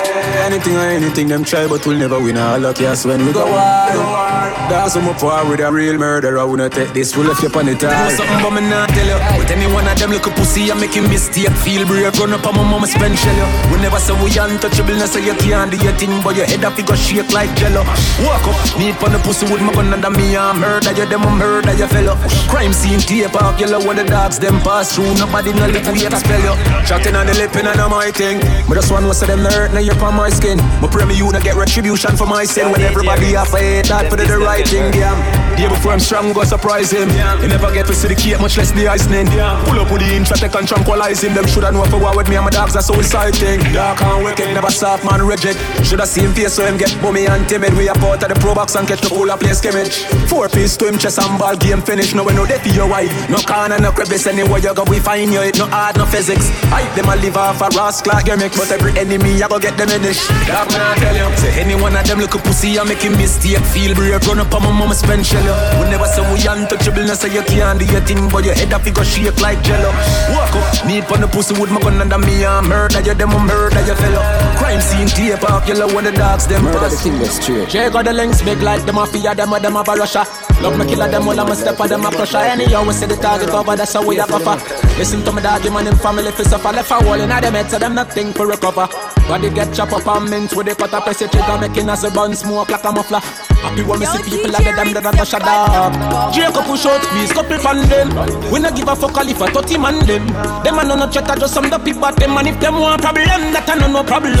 [0.47, 2.79] Anything or anything them try, but we'll never win all luck.
[2.79, 4.55] Yes, when we go war.
[4.71, 6.44] That's some up war with a real murderer.
[6.45, 8.13] I wanna take this, we'll left you on the Do tie.
[8.13, 10.77] something but me not tell you But any one of them look a pussy and
[10.77, 14.13] making mistake Feel brave, run up on my mama spend shell you We never say
[14.21, 16.93] we untouchable, no say you can't do your thing But your head up, you go
[16.93, 17.81] shake like jello.
[18.21, 21.25] Walk up, need on the pussy with my gun under me and murder you, them
[21.25, 22.13] a murder you fellow.
[22.45, 25.17] Crime scene tape off, yellow when the dogs them pass through.
[25.17, 26.53] Nobody no live we expel you.
[26.85, 28.37] Chatting on the lip and on my thing.
[28.69, 30.61] But just one was say them hurt, now you're on my skin.
[30.77, 32.69] My pray me you no get retribution for my sin.
[32.69, 35.17] When everybody have a hate that for the, the right thing, damn
[35.55, 37.07] Day before I'm strong, go surprise him.
[37.41, 39.27] You never get to see the cake, much less the icing
[39.65, 41.33] Pull up with the inch, take and tranquilize him.
[41.33, 44.23] Them shoulda know for war with me and my dogs, that's so exciting Dark and
[44.23, 45.57] wicked, never soft man reject
[45.87, 47.73] Shoulda see him face so him get bummy and timid.
[47.73, 50.75] We up out of the pro box and catch the whole play skimmage Four piece
[50.77, 52.13] to him, chest and ball game finish.
[52.13, 55.31] No we no death your wife No corner, no crevice Anywhere you go, we find
[55.31, 55.39] you.
[55.45, 56.49] It no art, no physics.
[56.73, 58.51] Hype them a live off a rascal gimmick.
[58.57, 60.01] But every enemy, I go get them in
[60.49, 61.29] Dark man, I tell you.
[61.37, 63.61] Say any one of them look a pussy and make him mistake.
[63.69, 65.39] Feel brave, run up on my mama spend you
[65.77, 68.73] We never say we untouchable, no say you can't do your thing But your head
[68.73, 69.91] up, you go shake like jello
[70.33, 73.31] Walk up, need on the pussy with my gun under me and murder you, them
[73.31, 74.23] a murder you fellow
[74.57, 77.69] Crime scene tape off, yellow when the dogs them Murder pass the king is straight.
[77.69, 80.25] Check out the links, big like the mafia, them a them a Russia.
[80.65, 82.37] Love me killer, them all I'm a step of them a crusher.
[82.37, 84.39] Anyhow, we see the target cover, that's how we have a.
[84.97, 86.71] Listen to me dog, man in family, fi suffer.
[86.71, 88.89] Left a wall in them head, so them nothing for recover.
[89.27, 92.09] Body get chop up and mint with the cutter press it trigger making us a
[92.09, 93.21] bun smoke like a muffler.
[93.65, 96.33] Happy when me see people like them that are shut up.
[96.33, 98.13] Jacob push out, squeeze couple from them.
[98.53, 100.29] We not give a fuck all if a 30 man them.
[100.61, 103.53] Them a no no chat, just some the people them and if them want problem,
[103.53, 104.33] that a no no problem.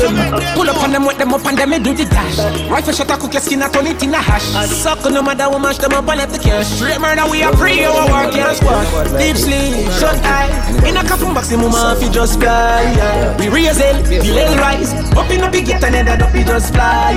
[0.53, 2.37] Pull up on them, wet them up and them me do the dash.
[2.69, 4.45] Rifle shot a cook your skin, I turn it in a hash.
[4.69, 6.67] Suck no matter what mash them up and let the cash.
[6.67, 8.87] Straight murder we a free, our work can't squash.
[9.19, 10.49] Deep sleep, shut eye.
[10.87, 13.35] In a coffin box, the mama fi just fly.
[13.39, 14.93] We raise it, the little rise.
[15.15, 17.13] Up in a big get and ended up we just fly.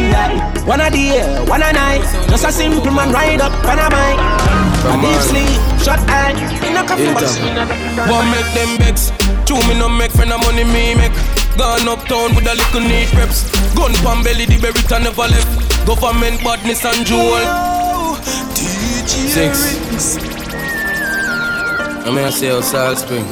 [0.66, 2.02] One a day, one a night.
[2.28, 4.20] Just a simple man ride up on a bike.
[4.90, 6.34] A deep sleep, shut eye.
[6.66, 7.38] In a coffin box.
[8.10, 9.12] One make them begs.
[9.46, 11.14] Two me no make friend of money me make.
[11.56, 13.50] Gone uptown with a little neat reps.
[13.74, 15.86] Gun pan belly, the berry never left.
[15.86, 17.78] Government badness and jewel.
[19.08, 20.18] Six.
[22.06, 23.24] I'm say oh, Salt Spring.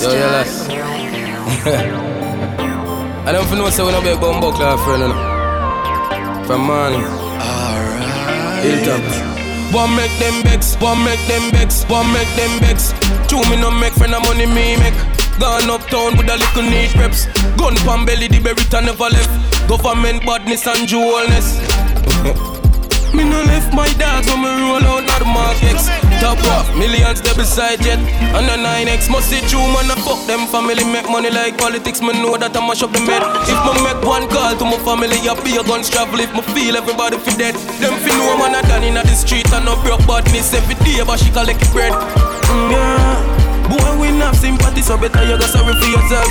[0.00, 0.66] Yo, yo, lass.
[3.28, 6.44] I don't know say we no big bumbo club friend, know.
[6.46, 7.04] From morning.
[7.04, 8.64] Alright.
[8.64, 9.02] Hilltop.
[9.74, 12.94] One make them begs, one make them begs, one make them begs.
[13.28, 14.94] Two me no make friend of money me make.
[15.38, 17.26] Gone uptown with a little neat reps.
[17.60, 19.68] Gun pan belly, the berry never left.
[19.68, 21.60] Government badness and jewelness.
[23.12, 25.86] Me no left my dogs when me roll out the Mark X.
[26.20, 27.98] Top off, millions they beside jet.
[28.32, 32.00] And the 9X must see true man, I fuck them family make money like politics.
[32.00, 33.22] Me know that I mash up the med.
[33.44, 36.20] If me make one call to my family, I be a guns travel.
[36.20, 39.50] If me feel everybody fi dead, them fi know man I done in the street
[39.52, 41.92] and no broke badness every day, but she collect bread.
[41.92, 43.42] Mm, yeah.
[43.68, 46.30] Boy, not sympathy, so better you go sorry for yourself.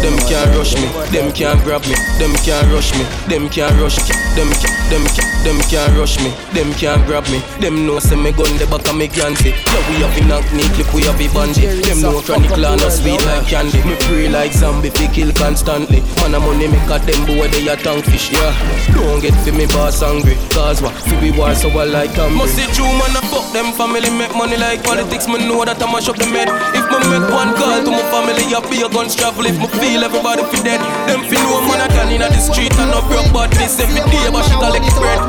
[0.00, 4.00] Them can't rush me, them can't grab me, them can't rush me, them can't rush
[4.00, 7.44] me, them can't, them can't, them can't rush me, them can't grab me.
[7.60, 9.52] Them know say me gun the back of me canty.
[9.52, 11.84] Yeah, we have in knee clip, we have a bandit.
[11.84, 13.84] Them know chronic land no sweet like candy.
[13.84, 16.00] Me pray like zombie, fi kill constantly.
[16.24, 18.52] Man a money make a them boy they a tank fish, yeah.
[18.94, 20.94] Don't get fi me boss angry, cause what?
[21.04, 22.34] Fi be war so I like am.
[22.36, 25.26] Must see true man a fuck them family make money like politics.
[25.28, 26.48] Me know that I mash up the med.
[26.72, 29.46] If me make one call to my family, I be a guns travel.
[29.46, 32.72] If me feel everybody fi dead, them fi know man a can inna the street
[32.78, 35.20] and no broke badness every day, but she collect bread.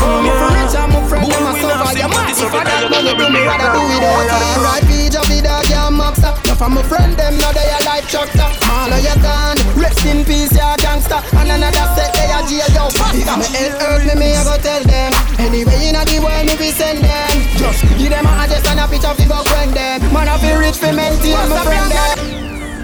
[0.00, 0.72] Mm, yeah.
[0.72, 1.98] I'm a friend, I'm a survivor.
[1.98, 4.24] Your man, if I that money, me rather do it all.
[4.56, 6.32] Alright, PJ, be dog, yeah, mobster.
[6.48, 8.48] Now for my friend, them know they a life chapter.
[8.72, 11.20] All of you gone, rest in peace, yeah, gangster.
[11.36, 12.88] And another set, they a jail, yo.
[12.88, 15.12] If me head hurt me, me I go tell them.
[15.36, 17.36] Anyway, inna the world, me be send them.
[17.60, 20.00] Just give them a address and a picture fi go friend them.
[20.12, 22.21] Man, I feel rich fi maintain my friend them.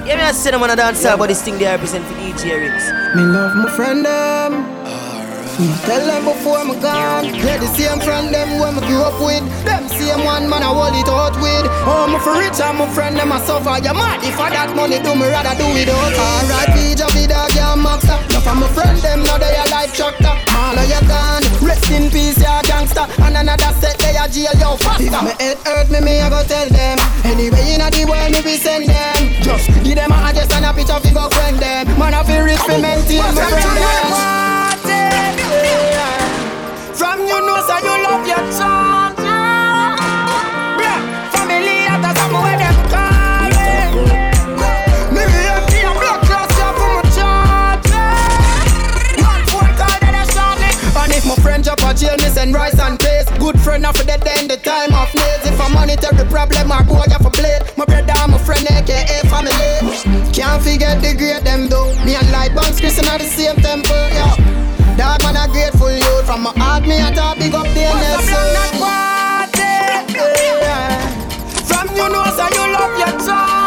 [0.08, 1.16] Yeah, me a say them on a dance yeah.
[1.20, 2.88] but this thing they represent for DJ Rinse.
[3.12, 4.64] Me love my friend them.
[5.60, 7.28] Me tell them before I'm gone.
[7.28, 9.44] Yeah, the same friend them when me grew up with.
[9.68, 11.68] Them same one man I hold it out with.
[11.84, 13.76] Oh, my for rich and my friend them I suffer.
[13.84, 16.16] You mad if I that money do me rather do it out.
[16.16, 18.16] Alright, PJ be dog yeah master.
[18.32, 20.32] Now for my friend them now they a life tractor.
[20.56, 21.44] All of you gone.
[21.60, 22.37] Rest in peace,
[22.98, 23.22] gangster.
[23.22, 25.04] And another set they a jail yo faster.
[25.04, 26.98] If me head hurt me, me I go tell them.
[27.24, 29.42] Anyway inna the world me be send them.
[29.42, 31.86] Just give them a address and a picture fi go friend them.
[31.98, 33.78] Man I feel rich fi maintain my friend
[34.84, 35.08] them.
[36.94, 39.07] From you know say you love your child
[51.98, 55.12] friend and a rice and paste Good friend of the day in the time of
[55.14, 58.38] needs If I a monetary problem I go ya for play My brother and my
[58.38, 60.32] friend aka family.
[60.32, 61.94] Can't forget the great them though.
[62.04, 64.34] Me and light bounce Chris in the same temple, yeah.
[64.96, 66.26] Dog man a grateful youth.
[66.26, 68.38] From my heart me a talk big up the NSA
[71.66, 73.57] From you know say you love your child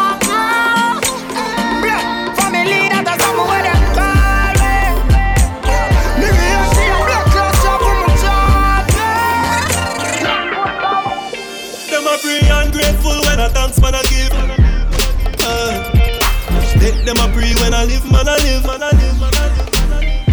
[17.04, 19.62] them a free when I live man a live man a live man a live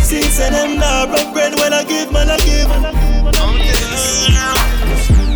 [0.09, 2.67] Six and them nah break bread when I give, man I give.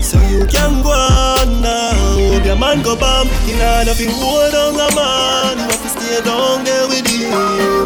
[0.01, 1.93] So you can go on now.
[2.17, 3.27] Hope your man go bam.
[3.45, 5.57] You know nothing hold on a man.
[5.61, 7.85] You have to stay down there with him.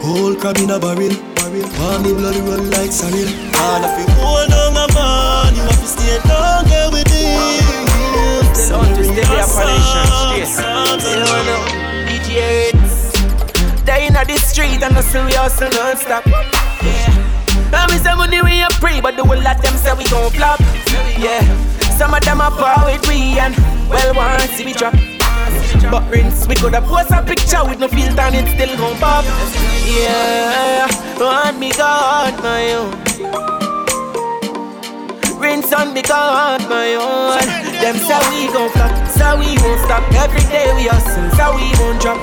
[0.00, 1.10] Whole crab in a barrel.
[1.80, 3.26] Want me bloody run like sorrel.
[3.50, 5.56] Nah nothing hold on a man.
[5.56, 8.54] You have to stay down there with him.
[8.54, 10.06] Sound to stay there for nation.
[12.36, 16.26] DJ Day inna the street and the serious and non-stop.
[16.26, 17.72] Yeah.
[17.72, 20.30] And we say money we a pray, but the whole lot them say we gon'
[20.32, 20.60] flop.
[21.16, 21.40] Yeah.
[21.96, 23.56] Some of them are power with we and
[23.88, 24.92] well see we drop.
[25.90, 29.24] But rinse, we coulda post a picture with no filter and it still gon' pop.
[29.86, 32.92] Yeah, want me God, my own.
[35.40, 37.65] Rinse on me God, my own.
[37.80, 40.02] Them say we gon' flop, say we won't stop.
[40.16, 42.18] Every day we hustle, say we won't drop.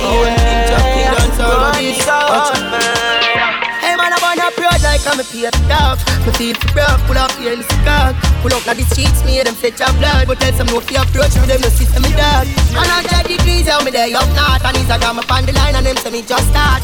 [0.00, 3.74] Yeah, want me God, man.
[3.80, 6.00] Hey man, I'm on a broad like I'm a paper dog.
[6.24, 8.16] Me feel for broke, pull up here in the skunk.
[8.40, 10.26] Pull up now the streets, me them fetch a blood.
[10.26, 12.48] But tell some no fear approach me, them no system me dog.
[12.72, 14.64] And I got degrees, how me there up north.
[14.64, 16.82] And Instagram up on the line and them say me just start.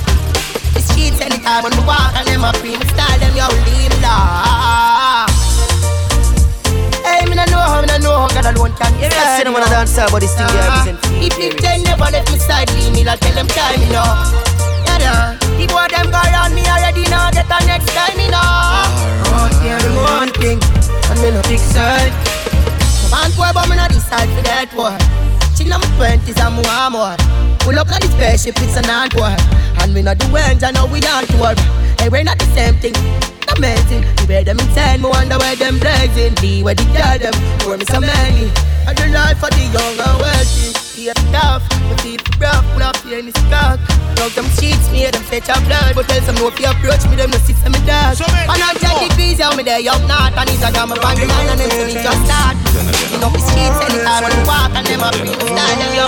[0.76, 3.90] The streets anytime when me walk and them a free me style, them yo leave
[3.90, 4.89] me love.
[7.40, 9.96] Me know how, no know how God alone can Yeah, I see them wanna dance
[9.96, 10.92] out, but this thing here uh-huh.
[10.92, 13.88] isn't If you ten never let me side, leave me, like tell them time, you
[13.96, 14.04] know.
[15.00, 15.40] Yeah.
[15.56, 18.44] The boy them go around me already now, get the next time, you know.
[19.32, 20.60] Right here, the one thing,
[21.08, 22.12] and me no big side.
[23.08, 24.92] Man, boy, but me not decide for that boy.
[25.56, 27.16] Chill on my twenties and more more.
[27.64, 28.84] Pull up like the spaceship, it's an
[29.16, 29.32] boy.
[29.80, 31.56] And we not do ends, I know we don't tour.
[31.96, 33.39] Hey, we're not the same thing.
[33.56, 34.02] Amazing.
[34.16, 36.34] The way them inside, me wonder where them blazing.
[36.38, 38.48] The way the girl them, for me so many.
[38.86, 40.72] And the life of the young and wealthy.
[41.00, 43.80] Feel tough, me feel rough, pull up here in the stock.
[44.16, 45.96] Dog them sheets, me them fetch a blood.
[45.96, 48.20] But tell some no if you approach me, them no sit some me dog.
[48.20, 50.36] And I'm ten degrees, how me there up north.
[50.36, 52.56] And it's a damn up on and them say me just start.
[53.12, 55.92] You know the streets anytime when you walk, and them a free me style, them
[55.96, 56.06] yo.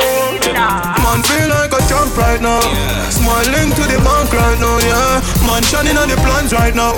[1.01, 2.61] Man feel like a champ right now.
[3.09, 5.24] Smiling to the bank right now, yeah.
[5.49, 6.93] Man shining on the plans right now.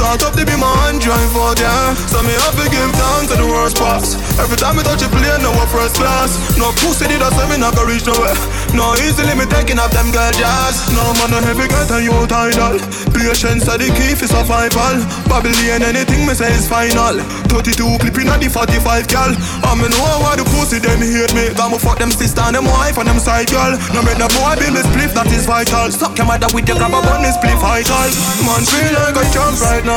[0.00, 1.92] Start up to be my hand drive out, yeah.
[2.08, 4.16] So me have to give down to the worst parts.
[4.40, 6.40] Every time me touch a plane, no first class.
[6.56, 8.32] No pussy did I say me go reach nowhere.
[8.72, 10.88] No easily me taking up them girl jazz.
[10.96, 12.80] No man no heavy get and you tidal.
[13.12, 15.04] Patience are the key for survival.
[15.28, 17.20] Babylon anything me say is final.
[17.52, 19.36] 32 clipping at the 45 gal.
[19.36, 21.52] I me know why the pussy them hate me.
[21.52, 23.76] Got me fuck them sister and them wife and them side girl.
[23.92, 25.92] No make the boy build me spliff that is vital.
[25.92, 28.08] Suck your mother with your grab a bun me spliff vital.
[28.48, 29.89] Man feel like a champ right now.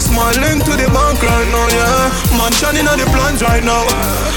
[0.00, 2.38] Smiling to the bank right now, yeah.
[2.38, 3.84] Man shining on the plans right now.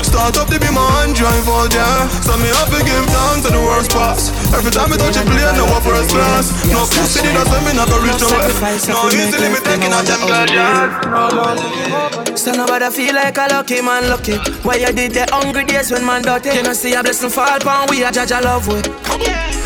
[0.04, 2.08] Start up to be my hand drive out, yeah.
[2.26, 4.34] So me have to give down to the worst parts.
[4.52, 6.52] Every time I touch a plane, no one first class.
[6.68, 8.52] No pussy did I say me not go reach nowhere.
[8.92, 12.36] No easily me taking out them girl, yeah.
[12.36, 14.36] So nobody feel like a lucky man lucky.
[14.64, 16.56] Why you did the hungry days when man dirty?
[16.56, 18.88] You know see a blessing fall upon we a judge a love with.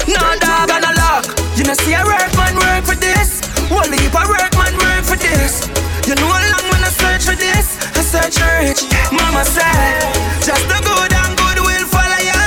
[0.05, 1.25] No dog and a lock.
[1.55, 3.41] You know see a work man work for this.
[3.69, 5.67] One leap a work man work for this.
[6.07, 8.83] You know how long when I search for this, I search for rich.
[9.11, 10.03] Mama said,
[10.43, 12.39] just the good and good will follow ya,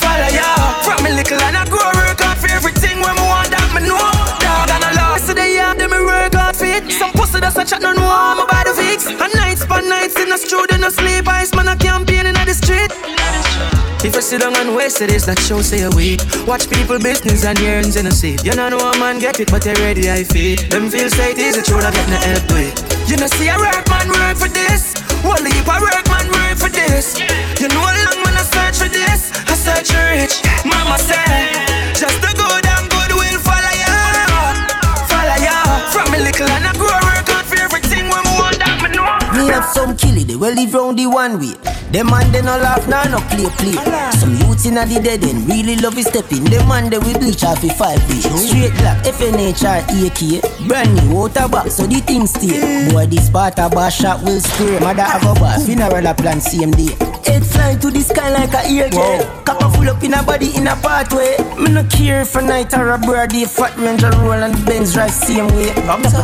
[0.00, 0.48] follow ya.
[0.82, 3.84] From me little and I grow work hard for everything when me want that me
[3.86, 4.00] know.
[4.40, 6.90] Dog and a loss, so they have them me work hard for it.
[6.90, 9.06] Some pussy that's a chat no know I'm about to fix.
[9.06, 11.28] And nights but nights in the studio no sleep.
[11.28, 12.90] Ice man a campaign in the street.
[14.04, 16.22] If I sit down and waste it, it's that show say a week.
[16.46, 18.44] Watch people business and yearns in a seat.
[18.46, 20.56] You know, a man get it, but they ready I feel.
[20.70, 22.78] Them feel say it is a true, I get no help with.
[23.10, 24.94] You know, see a work man work for this.
[25.26, 27.18] One leap a work man work for this.
[27.58, 30.46] You know, how long when I search for this, I search for rich.
[30.62, 33.98] Mama said, just the good and good will follow ya,
[35.10, 35.58] follow ya.
[35.90, 37.07] From me little and I grow
[39.38, 41.54] me have some killie, they will live round the one way.
[41.92, 43.78] Them man they no laugh, nah no play play.
[44.18, 46.44] Some youths inna the dead end really love his stepping.
[46.44, 48.26] Them man they we bleach off for five days.
[48.48, 50.68] Straight black, FNH or AK.
[50.68, 52.90] Brand new water box, so the thing stay.
[52.92, 54.78] Boy, this part of bar shot will spray.
[54.80, 56.92] Mother have a bar, funeral a plan same day.
[57.24, 59.44] Head fly to the sky like a airjet.
[59.46, 61.36] Copper full up in a body in a pathway.
[61.56, 63.44] Me no care for night or a birthday.
[63.44, 65.72] Fat Ranger roll and Benz drive same way.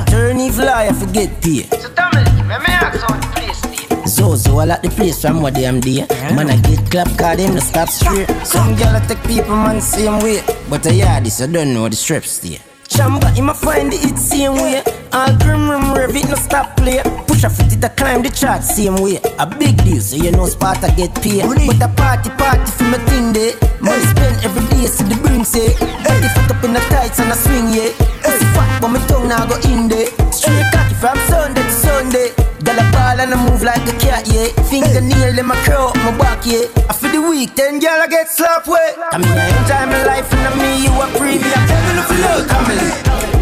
[0.09, 1.63] Turn evil eye, I forget pay.
[1.81, 4.13] So tell me, me me ask how the place.
[4.15, 6.07] So, so I like the place from what them there.
[6.37, 8.29] Man, I get clap, cause them no stop straight.
[8.45, 10.43] Some girl I take people man same way.
[10.69, 12.61] But I yeah, this I don't know the strips stay.
[12.89, 14.83] Chamba, him a find the it same way.
[15.13, 17.01] All grim rim rev it no stop play.
[17.27, 19.19] Push a foot it a climb the chart same way.
[19.39, 21.43] A big deal, so you know Sparta get paid.
[21.49, 23.57] But a party party for my thing day.
[23.81, 25.73] Money spent every day, see the brim say.
[26.05, 27.91] Body fuck up in the tights and a swing yeah.
[28.23, 30.07] Pussy fat, but my tongue now go in there.
[30.31, 31.64] Straight cocky from Sunday
[31.95, 32.35] Sunday.
[32.67, 34.51] Girl a ball and I move like a cat, yeah.
[34.67, 36.67] Fingernail in my curl up my back, yeah.
[36.91, 38.99] I feel the week, then girl I get slap way.
[39.15, 41.63] I mean I enjoy my life and I me you a premium.
[41.71, 42.83] Tell me look, come in.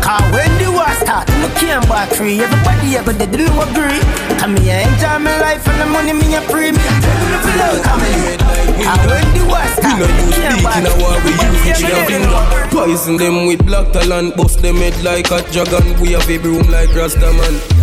[0.05, 2.45] Cause when the war start, you can't back free.
[2.45, 4.05] Everybody ever did, you agree.
[4.37, 6.77] Come here, enjoy my life and the money me a premium.
[7.01, 8.37] Tell me look, come in.
[8.85, 12.05] Cause when the war start, you can't back in a war we use it in
[12.05, 16.37] finger Poison them with black talent Bust them head like a dragon We have a
[16.39, 17.82] broom like Rastaman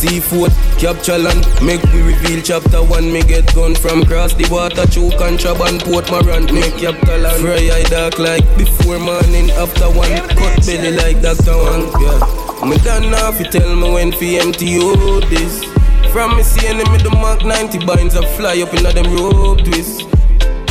[0.00, 0.48] C4,
[0.80, 1.44] capture land.
[1.60, 3.12] Make we reveal chapter one.
[3.12, 6.48] Me get gun from cross the water, choke contraband, port Moran.
[6.48, 7.44] Make capital land.
[7.44, 10.08] Fry eye dark like before morning, after one.
[10.40, 11.52] Cut belly like Dr.
[11.52, 11.92] Wang.
[12.00, 12.64] Yeah.
[12.64, 14.80] Me done now fi tell me when fi empty
[15.28, 15.64] this.
[16.12, 19.60] From me seeing with the Mark 90 binds a fly up in inna them rope
[19.68, 20.08] twist.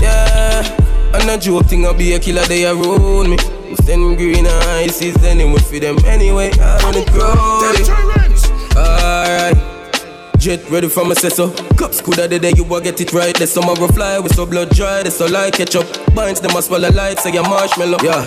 [0.01, 0.65] Yeah.
[1.13, 3.38] And a joke thing I be a killer they around me.
[3.86, 6.49] Send green eyes is anyway for them anyway.
[6.57, 8.18] I the crowd.
[8.76, 9.57] Alright.
[10.38, 13.36] Jet ready for my set so Cups coulda the day you will get it right.
[13.36, 15.03] The summer will fly with so blood dry.
[15.03, 15.86] The so like ketchup.
[16.15, 17.97] Binds them as a light, say a marshmallow.
[18.03, 18.24] Yeah.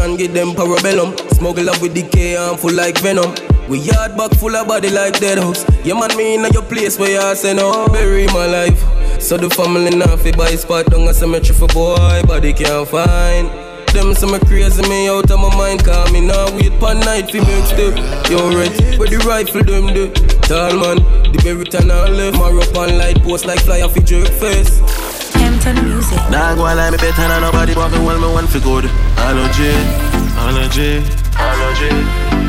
[0.00, 1.18] And get them parabellum.
[1.34, 3.34] Smuggle up with decay full like venom.
[3.68, 5.66] We yard back full of body like dead house.
[5.84, 9.20] Yeah man, me in your place where you say no, bury my life.
[9.20, 13.65] So the family now fi buy spot down a cemetery for boy, body can't find.
[13.96, 17.30] Them say me crazy, me out of my mind, cause me now wait for night
[17.32, 17.96] fi make step.
[18.28, 18.68] Yo right,
[19.00, 20.12] where the rifle them do?
[20.44, 21.00] Tall man,
[21.32, 24.28] the berry turn on left, my up on light post like fly off a jerk
[24.28, 24.84] face.
[25.32, 26.20] Hampton music.
[26.28, 28.84] Nah, go on like me better than nobody, but me want me one for good.
[29.16, 29.72] Allergy,
[30.44, 31.00] allergy,
[31.40, 31.88] allergy.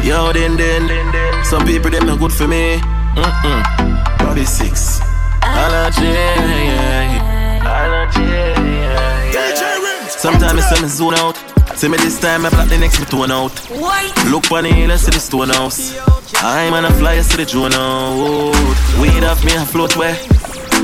[0.05, 1.45] Yo, then, then, then, then.
[1.45, 2.75] Some people them not good for me.
[3.15, 3.63] Mm-mm.
[4.19, 4.99] Body six.
[5.41, 7.37] Allergy, allergy.
[10.17, 11.37] Sometimes I me zone out.
[11.77, 13.53] See me this time, I black the next me tone out.
[14.31, 15.95] Look on the hill, I see the stone house.
[16.37, 18.55] I'm on a flyer, see the drone out.
[18.99, 20.17] Weed off me, I float where.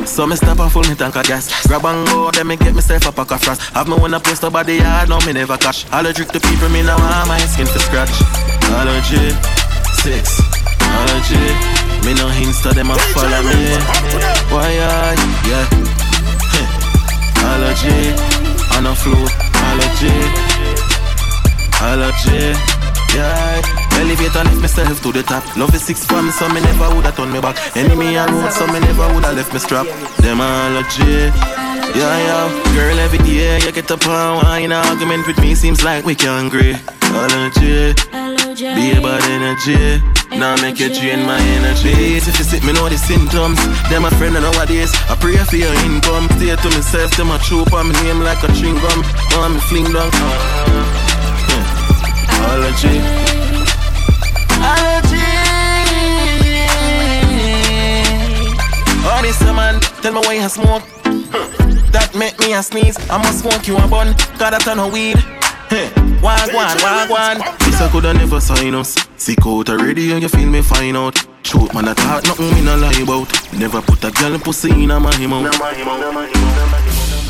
[0.05, 2.73] So me stop and full me tank of gas Grab and go, then me get
[2.73, 5.33] myself a pack of frost Have me one a post about the yard, now me
[5.33, 8.09] never cash Allergic to people, me now want my skin for scratch
[8.73, 9.29] Allergy,
[10.01, 10.41] six,
[10.81, 11.37] allergy
[12.03, 13.77] Me no insta, them a follow me
[14.49, 15.15] Why I,
[15.47, 15.69] yeah
[17.45, 18.32] Allergy,
[18.77, 19.25] on a flow,
[19.69, 20.13] allergy.
[21.81, 22.53] Allergy,
[23.15, 23.61] yeah.
[23.99, 25.43] Elevate and lift myself to the top.
[25.55, 27.57] Love is six me, so me never woulda turn me back.
[27.75, 29.87] Enemy and road, so me never woulda left me strap.
[30.17, 31.31] Them allergy
[31.95, 34.71] yeah, yeah, girl, every day you get up and wine.
[34.71, 36.75] Argument with me seems like we can't agree.
[37.13, 37.93] Allergy,
[38.75, 40.01] be about energy.
[40.31, 42.17] Now make you drain my energy.
[42.17, 43.59] If you sit me know the symptoms,
[43.89, 44.91] them a friend and nowadays.
[45.09, 46.27] I pray for your income.
[46.37, 49.01] Stay to myself, them a choke on my name like a chewing gum.
[49.31, 50.09] Now me fling down.
[51.49, 51.65] Yeah.
[52.49, 52.97] Allergy.
[54.57, 55.29] Allergy.
[59.05, 60.83] Honest man, tell me why you smoke.
[61.93, 62.97] That make me a sneeze.
[63.09, 64.15] I must smoke you a bun.
[64.39, 65.17] That a no weed.
[66.23, 67.37] Hey, wag one.
[67.59, 68.95] This I coulda never sign us.
[69.17, 71.15] Sick out already and you feel me fine out.
[71.43, 73.53] Truth man, I thought nothing me no lie about.
[73.53, 77.22] Never put a girl in pussy in a my mouth.